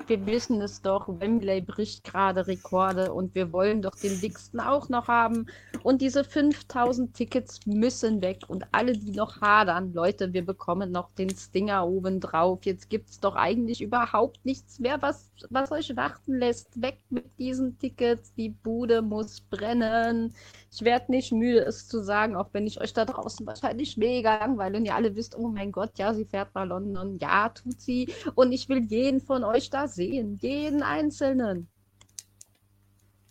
[0.06, 4.88] wir wissen es doch, Wembley bricht gerade Rekorde und wir wollen doch den dicksten auch
[4.88, 5.46] noch haben.
[5.82, 11.10] Und diese 5000 Tickets müssen weg und alle, die noch hadern, Leute, wir bekommen noch
[11.14, 12.60] den Stinger oben drauf.
[12.64, 16.80] Jetzt gibt es doch eigentlich überhaupt nichts mehr, was, was euch warten lässt.
[16.80, 20.34] Weg mit diesen Tickets, die Bude muss brennen.
[20.70, 24.38] Ich werde nicht müde, es zu sagen, auch wenn ich euch da draußen wahrscheinlich mega
[24.38, 27.18] langweile und ihr alle wisst, oh mein Gott, ja, sie fährt nach London.
[27.18, 28.12] Ja, tut sie.
[28.34, 30.38] Und ich will jeden von euch da sehen.
[30.40, 31.68] Jeden einzelnen.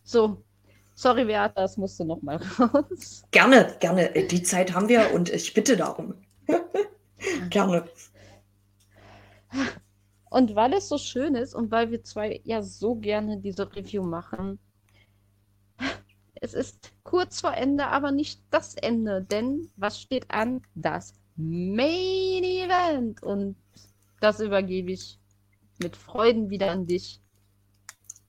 [0.04, 0.44] So.
[0.96, 3.24] Sorry, Beata, das musste noch mal raus.
[3.30, 4.10] Gerne, gerne.
[4.10, 6.16] Die Zeit haben wir und ich bitte darum.
[7.52, 7.88] gerne.
[10.32, 14.02] Und weil es so schön ist und weil wir zwei ja so gerne diese Review
[14.02, 14.58] machen,
[16.42, 20.62] es ist kurz vor Ende, aber nicht das Ende, denn was steht an?
[20.76, 23.22] Das Main Event.
[23.24, 23.56] Und
[24.20, 25.20] das übergebe ich
[25.80, 27.22] mit Freuden wieder an dich,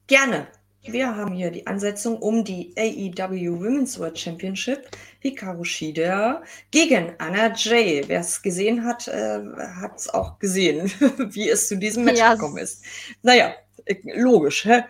[0.09, 0.49] Gerne.
[0.81, 4.89] Wir haben hier die Ansetzung um die AEW Women's World Championship.
[5.21, 8.03] Hikaru Shida gegen Anna Jay.
[8.07, 9.41] Wer es gesehen hat, äh,
[9.81, 10.91] hat es auch gesehen,
[11.31, 12.33] wie es zu diesem Match ja.
[12.33, 12.83] gekommen ist.
[13.23, 13.55] Naja,
[14.03, 14.65] logisch.
[14.65, 14.85] Hä?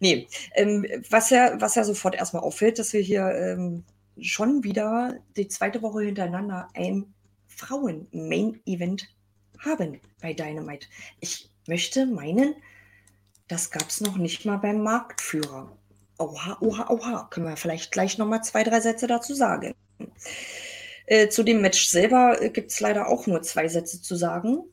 [0.00, 3.84] Nee, ähm, was, ja, was ja sofort erstmal auffällt, dass wir hier ähm,
[4.20, 7.12] schon wieder die zweite Woche hintereinander ein
[7.48, 9.08] Frauen-Main-Event
[9.58, 10.86] haben bei Dynamite.
[11.20, 12.54] Ich möchte meinen,
[13.48, 15.76] das gab es noch nicht mal beim Marktführer.
[16.18, 17.28] Oha, oha, oha.
[17.30, 19.74] Können wir vielleicht gleich noch mal zwei, drei Sätze dazu sagen.
[21.06, 24.64] Äh, zu dem Match selber äh, gibt es leider auch nur zwei Sätze zu sagen.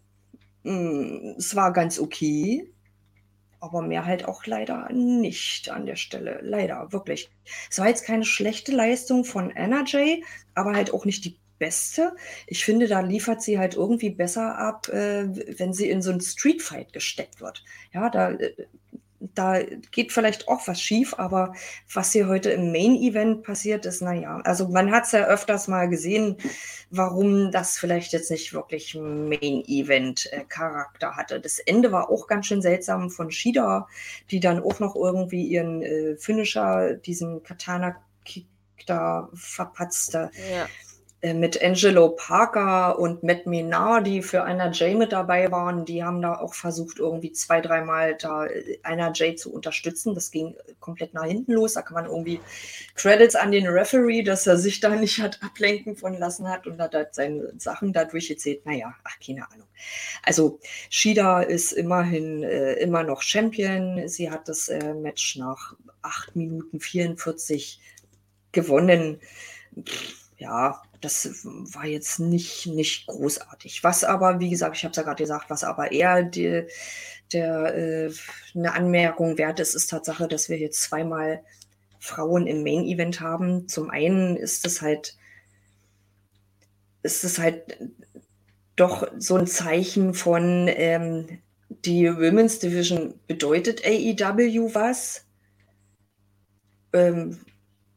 [0.64, 2.72] Mm, es war ganz okay,
[3.60, 6.40] aber mehr halt auch leider nicht an der Stelle.
[6.44, 7.30] Leider, wirklich.
[7.70, 9.54] Es war jetzt keine schlechte Leistung von
[9.86, 12.16] Jay, aber halt auch nicht die beste.
[12.46, 15.28] Ich finde, da liefert sie halt irgendwie besser ab, äh,
[15.58, 17.64] wenn sie in so einen Streetfight gesteckt wird.
[17.94, 18.54] Ja, da, äh,
[19.36, 19.62] da
[19.92, 21.54] geht vielleicht auch was schief, aber
[21.94, 25.68] was hier heute im Main Event passiert ist, naja, also man hat es ja öfters
[25.68, 26.38] mal gesehen,
[26.90, 31.40] warum das vielleicht jetzt nicht wirklich Main Event äh, Charakter hatte.
[31.40, 33.88] Das Ende war auch ganz schön seltsam von Shida,
[34.32, 38.48] die dann auch noch irgendwie ihren äh, Finisher, diesen Katana Kick
[38.86, 40.32] da verpatzte.
[40.52, 40.68] Ja.
[41.22, 45.84] Äh, mit Angelo Parker und Matt Minardi für einer Jay mit dabei waren.
[45.84, 50.14] Die haben da auch versucht, irgendwie zwei, dreimal da äh, einer Jay zu unterstützen.
[50.14, 51.74] Das ging komplett nach hinten los.
[51.74, 52.40] Da kann man irgendwie
[52.94, 56.80] Credits an den Referee, dass er sich da nicht hat ablenken von lassen hat und
[56.80, 58.64] hat halt seine Sachen da durchgezählt.
[58.68, 59.68] Naja, ach, keine Ahnung.
[60.22, 60.60] Also
[60.92, 64.08] Shida ist immerhin äh, immer noch Champion.
[64.08, 67.80] Sie hat das äh, Match nach 8 Minuten 44
[68.52, 69.20] gewonnen.
[69.84, 73.84] Pff, ja, das war jetzt nicht, nicht großartig.
[73.84, 76.64] Was aber, wie gesagt, ich habe es ja gerade gesagt, was aber eher die,
[77.34, 78.12] der, äh,
[78.56, 81.44] eine Anmerkung wert ist, ist Tatsache, dass wir jetzt zweimal
[82.00, 83.68] Frauen im Main Event haben.
[83.68, 85.18] Zum einen ist es halt,
[87.04, 87.78] ist es halt
[88.76, 91.40] doch so ein Zeichen von, ähm,
[91.70, 95.26] die Women's Division bedeutet AEW was.
[96.94, 97.40] Ähm,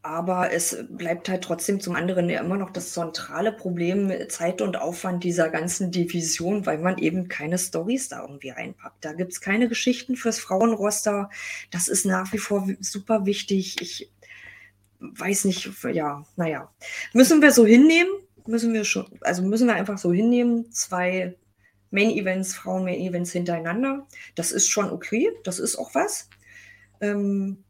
[0.02, 4.80] aber es bleibt halt trotzdem zum anderen ja immer noch das zentrale Problem Zeit und
[4.80, 9.04] Aufwand dieser ganzen Division, weil man eben keine Stories da irgendwie reinpackt.
[9.04, 11.28] Da gibt es keine Geschichten fürs Frauenroster.
[11.70, 13.76] Das ist nach wie vor super wichtig.
[13.82, 14.10] Ich
[15.00, 16.72] weiß nicht, ja, naja.
[17.12, 18.10] Müssen wir so hinnehmen?
[18.46, 21.36] Müssen wir schon, also müssen wir einfach so hinnehmen, zwei
[21.90, 24.06] Main-Events, Frauen-Main-Events hintereinander.
[24.34, 26.30] Das ist schon okay, das ist auch was.
[27.02, 27.64] Ähm,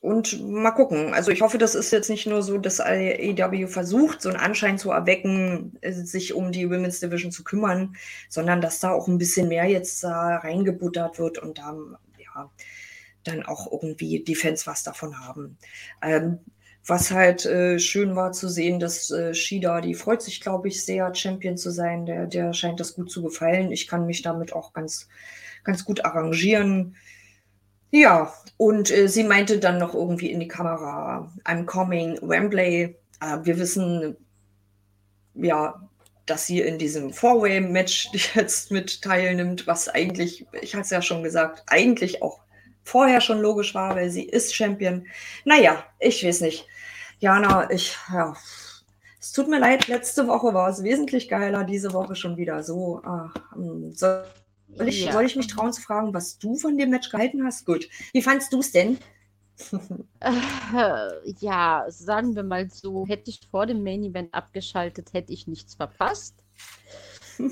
[0.00, 1.12] und mal gucken.
[1.14, 4.78] Also ich hoffe, das ist jetzt nicht nur so, dass AEW versucht, so einen Anschein
[4.78, 7.96] zu erwecken, äh, sich um die Women's Division zu kümmern,
[8.28, 11.74] sondern dass da auch ein bisschen mehr jetzt da reingebuttert wird und da
[12.18, 12.50] ja,
[13.24, 15.58] dann auch irgendwie die Fans was davon haben.
[16.02, 16.38] Ähm,
[16.86, 20.82] was halt äh, schön war zu sehen, dass äh, Shida, die freut sich, glaube ich,
[20.82, 22.06] sehr, Champion zu sein.
[22.06, 23.72] Der, der scheint das gut zu gefallen.
[23.72, 25.08] Ich kann mich damit auch ganz,
[25.64, 26.96] ganz gut arrangieren.
[27.90, 32.96] Ja, und äh, sie meinte dann noch irgendwie in die Kamera, I'm coming, Wembley.
[33.20, 34.16] Äh, wir wissen,
[35.34, 35.80] ja,
[36.26, 41.22] dass sie in diesem Four-Way-Match jetzt mit teilnimmt, was eigentlich, ich hatte es ja schon
[41.22, 42.40] gesagt, eigentlich auch
[42.84, 45.06] vorher schon logisch war, weil sie ist Champion.
[45.44, 46.66] Naja, ich weiß nicht.
[47.20, 48.34] Jana, ich, ja,
[49.20, 53.02] es tut mir leid, letzte Woche war es wesentlich geiler, diese Woche schon wieder so.
[53.04, 54.22] Ach, hm, so
[54.74, 55.12] soll ich, ja.
[55.12, 57.64] soll ich mich trauen zu fragen, was du von dem Match gehalten hast?
[57.64, 57.88] Gut.
[58.12, 58.98] Wie fandest du es denn?
[60.20, 65.46] Äh, ja, sagen wir mal so, hätte ich vor dem Main Event abgeschaltet, hätte ich
[65.46, 66.44] nichts verpasst.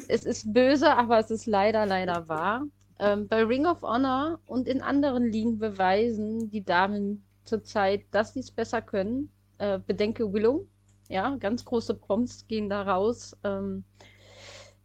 [0.09, 2.64] es ist böse, aber es ist leider, leider wahr.
[2.99, 8.41] Ähm, bei Ring of Honor und in anderen Ligen beweisen die Damen zurzeit, dass sie
[8.41, 9.31] es besser können.
[9.59, 10.67] Äh, bedenke Willow,
[11.09, 13.37] ja, ganz große Prompts gehen da raus.
[13.45, 13.85] Ähm,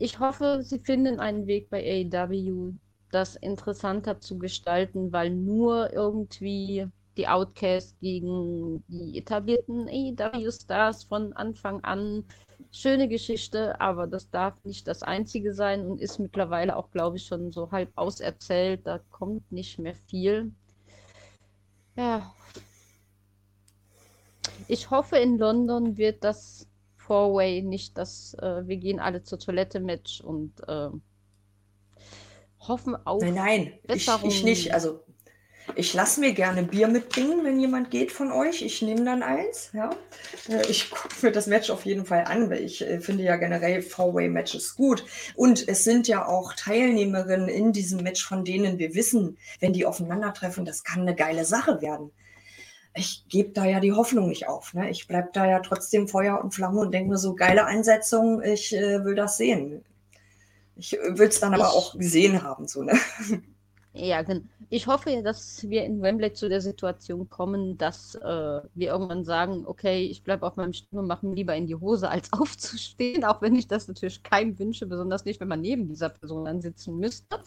[0.02, 2.74] ich hoffe, sie finden einen Weg bei AEW,
[3.12, 6.88] das interessanter zu gestalten, weil nur irgendwie
[7.18, 12.24] die Outcasts gegen die etablierten AEW-Stars von Anfang an.
[12.72, 17.26] Schöne Geschichte, aber das darf nicht das einzige sein und ist mittlerweile auch, glaube ich,
[17.26, 18.88] schon so halb auserzählt.
[18.88, 20.52] Da kommt nicht mehr viel.
[21.96, 22.34] Ja.
[24.68, 26.71] Ich hoffe, in London wird das
[27.12, 30.88] Four-Way, nicht das, äh, wir gehen alle zur Toilette Match und äh,
[32.60, 34.74] hoffen auf Nein, nein, ich, ich, nicht.
[34.74, 35.02] Also
[35.76, 38.62] Ich lasse mir gerne Bier mitbringen, wenn jemand geht von euch.
[38.62, 39.72] Ich nehme dann eins.
[39.74, 39.90] Ja.
[40.48, 43.36] Äh, ich gucke mir das Match auf jeden Fall an, weil ich äh, finde ja
[43.36, 45.04] generell Four-Way-Matches gut.
[45.36, 49.86] Und es sind ja auch Teilnehmerinnen in diesem Match, von denen wir wissen, wenn die
[49.86, 52.12] aufeinandertreffen, das kann eine geile Sache werden.
[52.94, 54.74] Ich gebe da ja die Hoffnung nicht auf.
[54.74, 54.90] Ne?
[54.90, 58.76] Ich bleibe da ja trotzdem Feuer und Flamme und denke mir so, geile Einsetzung, ich
[58.76, 59.84] äh, will das sehen.
[60.76, 62.68] Ich äh, will es dann aber auch gesehen haben.
[62.68, 62.94] So, ne?
[63.94, 64.24] Ja,
[64.70, 69.26] ich hoffe ja, dass wir in Wembley zu der Situation kommen, dass äh, wir irgendwann
[69.26, 72.32] sagen, okay, ich bleibe auf meinem Stuhl und mache mir lieber in die Hose, als
[72.40, 76.46] aufzustehen, auch wenn ich das natürlich keinem wünsche, besonders nicht, wenn man neben dieser Person
[76.46, 77.38] dann sitzen müsste.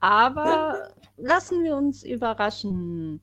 [0.00, 3.20] Aber lassen wir uns überraschen.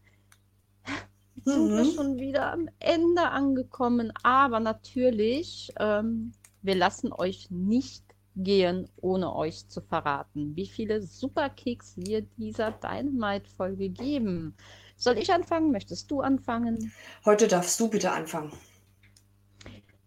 [1.44, 1.78] Sind mhm.
[1.78, 8.04] wir schon wieder am Ende angekommen, aber natürlich, ähm, wir lassen euch nicht
[8.36, 14.56] gehen, ohne euch zu verraten, wie viele Superkicks wir dieser Dynamite-Folge geben.
[14.96, 15.72] Soll ich anfangen?
[15.72, 16.92] Möchtest du anfangen?
[17.26, 18.52] Heute darfst du bitte anfangen.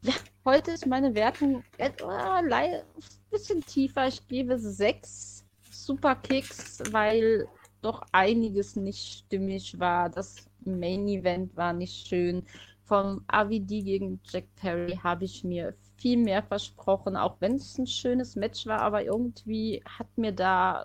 [0.03, 0.15] Ja,
[0.45, 2.83] heute ist meine Wertung ein
[3.31, 4.07] bisschen tiefer.
[4.07, 7.49] Ich gebe sechs Superkicks, weil
[7.85, 10.09] doch einiges nicht stimmig war.
[10.11, 12.45] Das Main Event war nicht schön.
[12.85, 17.87] Vom AVD gegen Jack Perry habe ich mir viel mehr versprochen, auch wenn es ein
[17.87, 20.83] schönes Match war, aber irgendwie hat mir da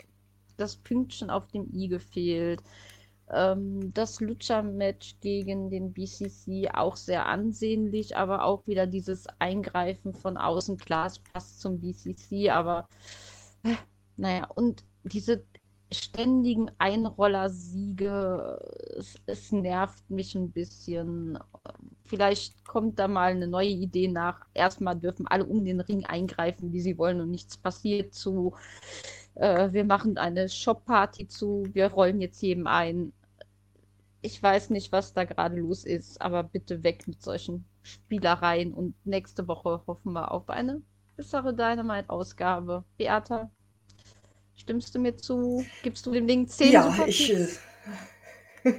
[0.57, 2.61] das Pünktchen auf dem i gefehlt.
[3.29, 10.37] Ähm, das Lucha-Match gegen den BCC auch sehr ansehnlich, aber auch wieder dieses Eingreifen von
[10.37, 10.77] außen.
[10.77, 12.87] Klar, es passt zum BCC, aber
[13.63, 13.75] äh,
[14.17, 15.43] naja, und diese
[15.91, 18.59] ständigen Einrollersiege,
[18.97, 21.39] es, es nervt mich ein bisschen.
[22.05, 24.45] Vielleicht kommt da mal eine neue Idee nach.
[24.53, 28.53] Erstmal dürfen alle um den Ring eingreifen, wie sie wollen und nichts passiert zu.
[29.35, 33.13] Äh, wir machen eine Shop-Party zu, wir rollen jetzt jedem ein.
[34.21, 38.93] Ich weiß nicht, was da gerade los ist, aber bitte weg mit solchen Spielereien und
[39.05, 40.81] nächste Woche hoffen wir auf eine
[41.15, 42.83] bessere Dynamite-Ausgabe.
[42.97, 43.49] Beata?
[44.59, 45.65] Stimmst du mir zu?
[45.83, 47.47] Gibst du dem Ding 10 Ja, ich, äh,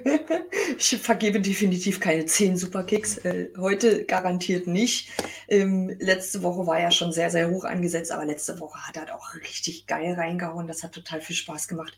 [0.79, 3.17] ich vergebe definitiv keine 10 Superkicks.
[3.19, 5.09] Äh, heute garantiert nicht.
[5.49, 9.17] Ähm, letzte Woche war ja schon sehr, sehr hoch angesetzt, aber letzte Woche hat er
[9.17, 10.67] auch richtig geil reingehauen.
[10.67, 11.97] Das hat total viel Spaß gemacht.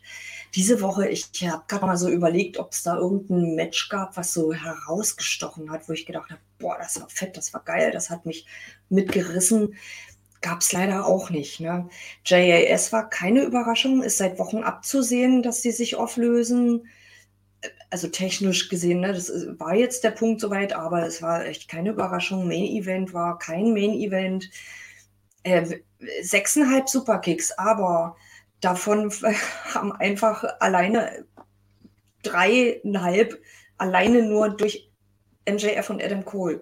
[0.55, 4.31] Diese Woche, ich habe gerade mal so überlegt, ob es da irgendein Match gab, was
[4.31, 8.09] so herausgestochen hat, wo ich gedacht habe, boah, das war fett, das war geil, das
[8.09, 8.47] hat mich
[8.87, 9.75] mitgerissen
[10.43, 11.59] gab es leider auch nicht.
[11.59, 11.89] Ne?
[12.25, 16.87] JAS war keine Überraschung, ist seit Wochen abzusehen, dass sie sich auflösen.
[17.89, 21.91] Also technisch gesehen, ne, das war jetzt der Punkt soweit, aber es war echt keine
[21.91, 22.47] Überraschung.
[22.47, 24.49] Main Event war kein Main Event.
[25.43, 25.79] Äh,
[26.21, 28.17] sechseinhalb Superkicks, aber
[28.59, 29.11] davon
[29.73, 31.25] haben einfach alleine
[32.23, 33.41] dreieinhalb
[33.77, 34.89] alleine nur durch
[35.49, 36.61] MJF und Adam Cole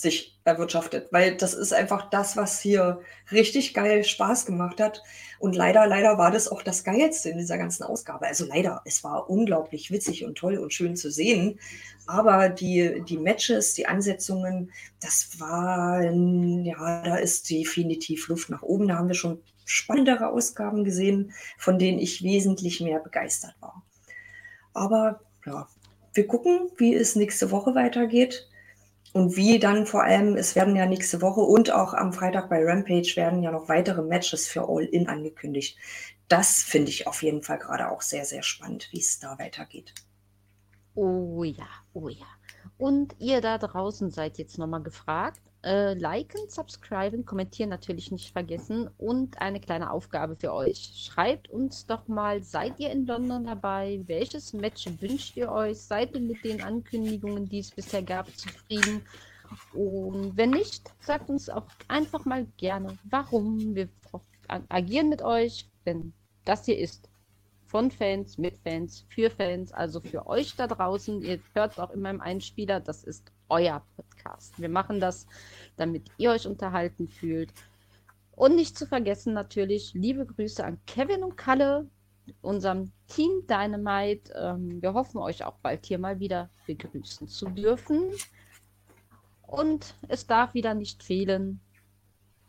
[0.00, 5.02] sich erwirtschaftet, weil das ist einfach das, was hier richtig geil Spaß gemacht hat.
[5.38, 8.26] Und leider, leider war das auch das Geilste in dieser ganzen Ausgabe.
[8.26, 11.58] Also leider, es war unglaublich witzig und toll und schön zu sehen.
[12.06, 18.88] Aber die, die Matches, die Ansetzungen, das war, ja, da ist definitiv Luft nach oben.
[18.88, 23.82] Da haben wir schon spannendere Ausgaben gesehen, von denen ich wesentlich mehr begeistert war.
[24.74, 25.68] Aber ja,
[26.14, 28.49] wir gucken, wie es nächste Woche weitergeht.
[29.12, 32.64] Und wie dann vor allem, es werden ja nächste Woche und auch am Freitag bei
[32.64, 35.76] Rampage werden ja noch weitere Matches für All In angekündigt.
[36.28, 39.92] Das finde ich auf jeden Fall gerade auch sehr, sehr spannend, wie es da weitergeht.
[40.94, 42.26] Oh ja, oh ja.
[42.78, 45.40] Und ihr da draußen seid jetzt nochmal gefragt.
[45.62, 50.92] Äh, liken, subscriben, kommentieren natürlich nicht vergessen und eine kleine Aufgabe für euch.
[50.94, 54.00] Schreibt uns doch mal, seid ihr in London dabei?
[54.06, 55.78] Welches Match wünscht ihr euch?
[55.78, 59.02] Seid ihr mit den Ankündigungen, die es bisher gab, zufrieden?
[59.74, 63.74] Und wenn nicht, sagt uns auch einfach mal gerne, warum.
[63.74, 63.90] Wir
[64.70, 66.14] agieren mit euch, denn
[66.46, 67.10] das hier ist
[67.66, 71.20] von Fans, mit Fans, für Fans, also für euch da draußen.
[71.20, 74.60] Ihr hört auch in meinem Einspieler, das ist euer Podcast.
[74.60, 75.26] Wir machen das,
[75.76, 77.52] damit ihr euch unterhalten fühlt.
[78.32, 81.86] Und nicht zu vergessen natürlich, liebe Grüße an Kevin und Kalle,
[82.40, 84.32] unserem Team Dynamite.
[84.34, 88.10] Ähm, wir hoffen, euch auch bald hier mal wieder begrüßen zu dürfen.
[89.42, 91.60] Und es darf wieder nicht fehlen.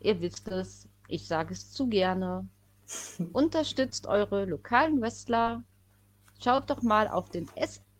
[0.00, 2.48] Ihr wisst es, ich sage es zu gerne.
[3.32, 5.62] Unterstützt eure lokalen Wrestler.
[6.42, 7.48] Schaut doch mal auf den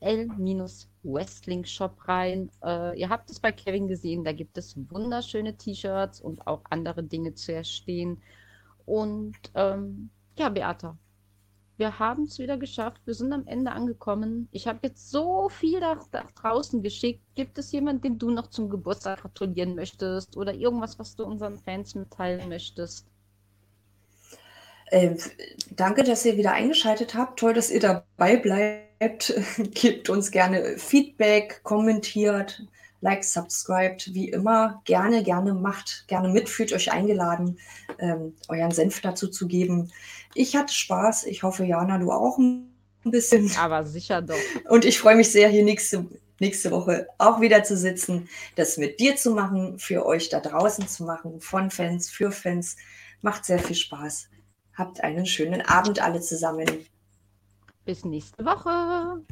[0.02, 2.50] SL-Wrestling Shop rein.
[2.64, 7.02] Äh, ihr habt es bei Kevin gesehen, da gibt es wunderschöne T-Shirts und auch andere
[7.04, 8.20] Dinge zu erstehen.
[8.84, 10.98] Und ähm, ja, Beata,
[11.76, 13.02] Wir haben es wieder geschafft.
[13.06, 14.48] Wir sind am Ende angekommen.
[14.52, 17.22] Ich habe jetzt so viel nach, nach, draußen geschickt.
[17.34, 20.36] Gibt es jemanden, dem du noch zum Geburtstag gratulieren möchtest?
[20.36, 23.11] Oder irgendwas, was du unseren Fans mitteilen möchtest?
[24.92, 25.16] Äh,
[25.70, 27.38] danke, dass ihr wieder eingeschaltet habt.
[27.38, 29.32] Toll, dass ihr dabei bleibt.
[29.72, 32.62] Gebt uns gerne Feedback, kommentiert,
[33.00, 34.82] like, subscribed, wie immer.
[34.84, 37.58] Gerne, gerne macht, gerne mit, fühlt euch eingeladen,
[38.00, 39.90] ähm, euren Senf dazu zu geben.
[40.34, 41.24] Ich hatte Spaß.
[41.24, 42.70] Ich hoffe, Jana, du auch ein
[43.04, 43.50] bisschen.
[43.58, 44.36] Aber sicher doch.
[44.68, 46.04] Und ich freue mich sehr, hier nächste,
[46.38, 50.86] nächste Woche auch wieder zu sitzen, das mit dir zu machen, für euch da draußen
[50.86, 52.76] zu machen, von Fans, für Fans.
[53.22, 54.28] Macht sehr viel Spaß.
[54.74, 56.66] Habt einen schönen Abend alle zusammen.
[57.84, 59.22] Bis nächste Woche.